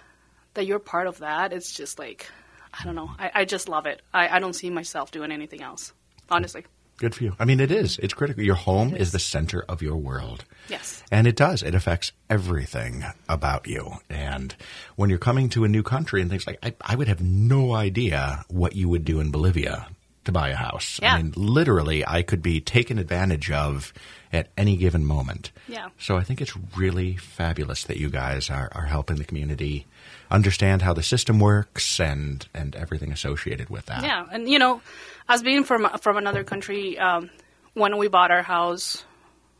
[0.54, 2.28] that you're part of that, it's just like,
[2.72, 3.10] I don't know.
[3.18, 4.02] I, I just love it.
[4.12, 5.92] I, I don't see myself doing anything else,
[6.30, 6.64] honestly.
[7.02, 7.34] Good for you.
[7.40, 7.98] I mean, it is.
[7.98, 8.44] It's critical.
[8.44, 10.44] Your home is the center of your world.
[10.68, 11.02] Yes.
[11.10, 11.60] And it does.
[11.60, 13.94] It affects everything about you.
[14.08, 14.54] And
[14.94, 17.74] when you're coming to a new country and things like, I, I would have no
[17.74, 19.88] idea what you would do in Bolivia
[20.24, 20.98] to buy a house.
[21.02, 21.14] Yeah.
[21.14, 23.92] I mean, literally, I could be taken advantage of
[24.32, 25.52] at any given moment.
[25.68, 25.88] Yeah.
[25.98, 29.86] So I think it's really fabulous that you guys are, are helping the community
[30.30, 34.02] understand how the system works and, and everything associated with that.
[34.02, 34.80] Yeah, and you know,
[35.28, 37.30] as being from from another country, um,
[37.74, 39.04] when we bought our house,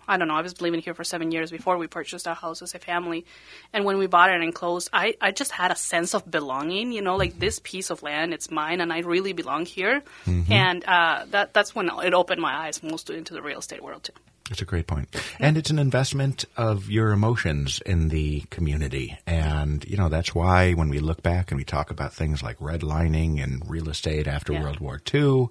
[0.09, 2.63] I don't know, I was living here for seven years before we purchased our house
[2.63, 3.25] as a family,
[3.73, 6.93] and when we bought it and closed, I I just had a sense of belonging.
[6.93, 10.03] You know, like this piece of land, it's mine, and I really belong here,
[10.51, 14.05] and uh, that that's when it opened my eyes most into the real estate world
[14.05, 14.13] too.
[14.51, 15.09] It's a great point.
[15.39, 19.17] And it's an investment of your emotions in the community.
[19.27, 22.59] And, you know, that's why when we look back and we talk about things like
[22.59, 24.63] redlining and real estate after Yeah.
[24.63, 25.47] World War II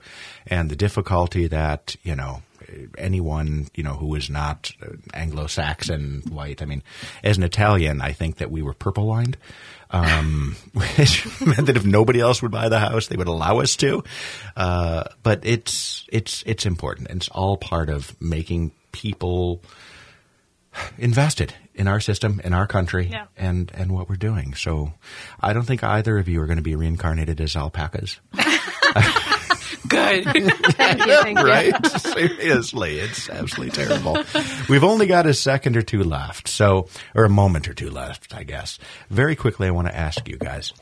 [0.46, 2.44] and the difficulty that, you know,
[2.98, 4.72] anyone, you know, who is not
[5.14, 6.84] Anglo-Saxon white, I mean,
[7.24, 9.38] as an Italian, I think that we were purple lined.
[9.94, 13.76] Um, which meant that if nobody else would buy the house, they would allow us
[13.78, 14.04] to.
[14.56, 17.10] Uh, but it's, it's, it's important.
[17.10, 19.62] And it's all part of making people
[20.98, 23.26] invested in our system, in our country, Yeah.
[23.36, 24.54] and, and what we're doing.
[24.54, 24.94] So
[25.42, 28.20] I don't think either of you are going to be reincarnated as alpacas.
[30.20, 30.54] Good.
[30.74, 31.22] Thank you.
[31.22, 31.46] Thank you.
[31.46, 31.86] right?
[32.02, 34.18] Seriously, it's absolutely terrible.
[34.70, 38.36] We've only got a second or two left, so or a moment or two left,
[38.36, 38.80] I guess.
[39.10, 40.74] Very quickly, I want to ask you guys: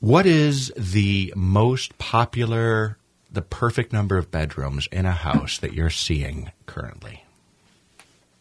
[0.00, 2.98] What is the most popular,
[3.30, 7.24] the perfect number of bedrooms in a house that you're seeing currently?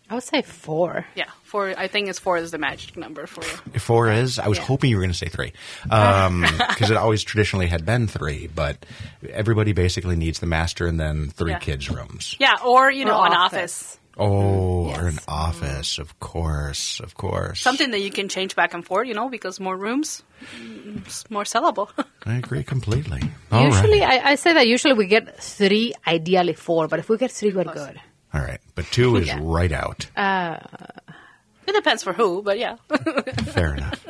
[0.10, 1.06] I would say four.
[1.16, 1.74] yeah, four.
[1.78, 3.44] I think it's four is the magic number for.
[3.74, 3.80] you.
[3.80, 4.40] Four is.
[4.40, 4.66] I was Yeah.
[4.66, 5.54] hoping you were going to say three,
[5.92, 8.48] um, because it always traditionally had been three.
[8.48, 8.86] But
[9.30, 11.60] everybody basically needs the master and then three Yeah.
[11.60, 12.36] kids' rooms.
[12.40, 13.62] Yeah, or you know, Or an office.
[13.62, 13.96] office.
[14.22, 17.62] Oh, or an office, of course, of course.
[17.62, 20.24] Something that you can change back and forth, you know, because more rooms,
[21.30, 21.88] more sellable.
[22.26, 23.22] I agree completely.
[23.50, 23.74] All right.
[23.74, 27.32] usually, I, I say that usually we get three, ideally four, but if we get
[27.32, 28.02] three, we're good.
[28.34, 28.60] All right.
[28.76, 29.40] But two is Yeah.
[29.42, 30.06] right out.
[30.16, 30.58] Uh,
[31.68, 32.78] it depends for who, but yeah.
[33.54, 34.04] Fair enough.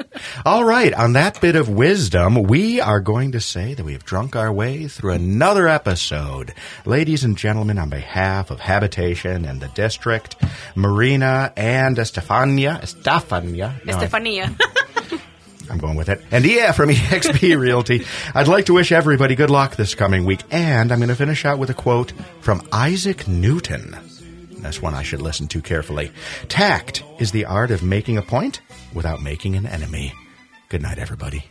[0.46, 0.94] All right.
[0.94, 4.52] On that bit of wisdom, we are going to say that we have drunk our
[4.52, 6.54] way through another episode.
[6.86, 10.38] Ladies and gentlemen, on behalf of Habitation and the District,
[10.76, 14.56] Marina and Estefania, Estefania, no, Estefania.
[15.70, 16.22] I'm going with it.
[16.32, 20.42] And yeah, from EXP Realty, I'd like to wish everybody good luck this coming week.
[20.50, 22.12] And I'm going to finish out with a quote
[22.42, 23.96] from Isaac Newton.
[24.62, 26.12] That's one I should listen to carefully.
[26.48, 28.62] Tact is the art of making a point
[28.94, 30.14] without making an enemy.
[30.70, 31.46] Good night, everybody.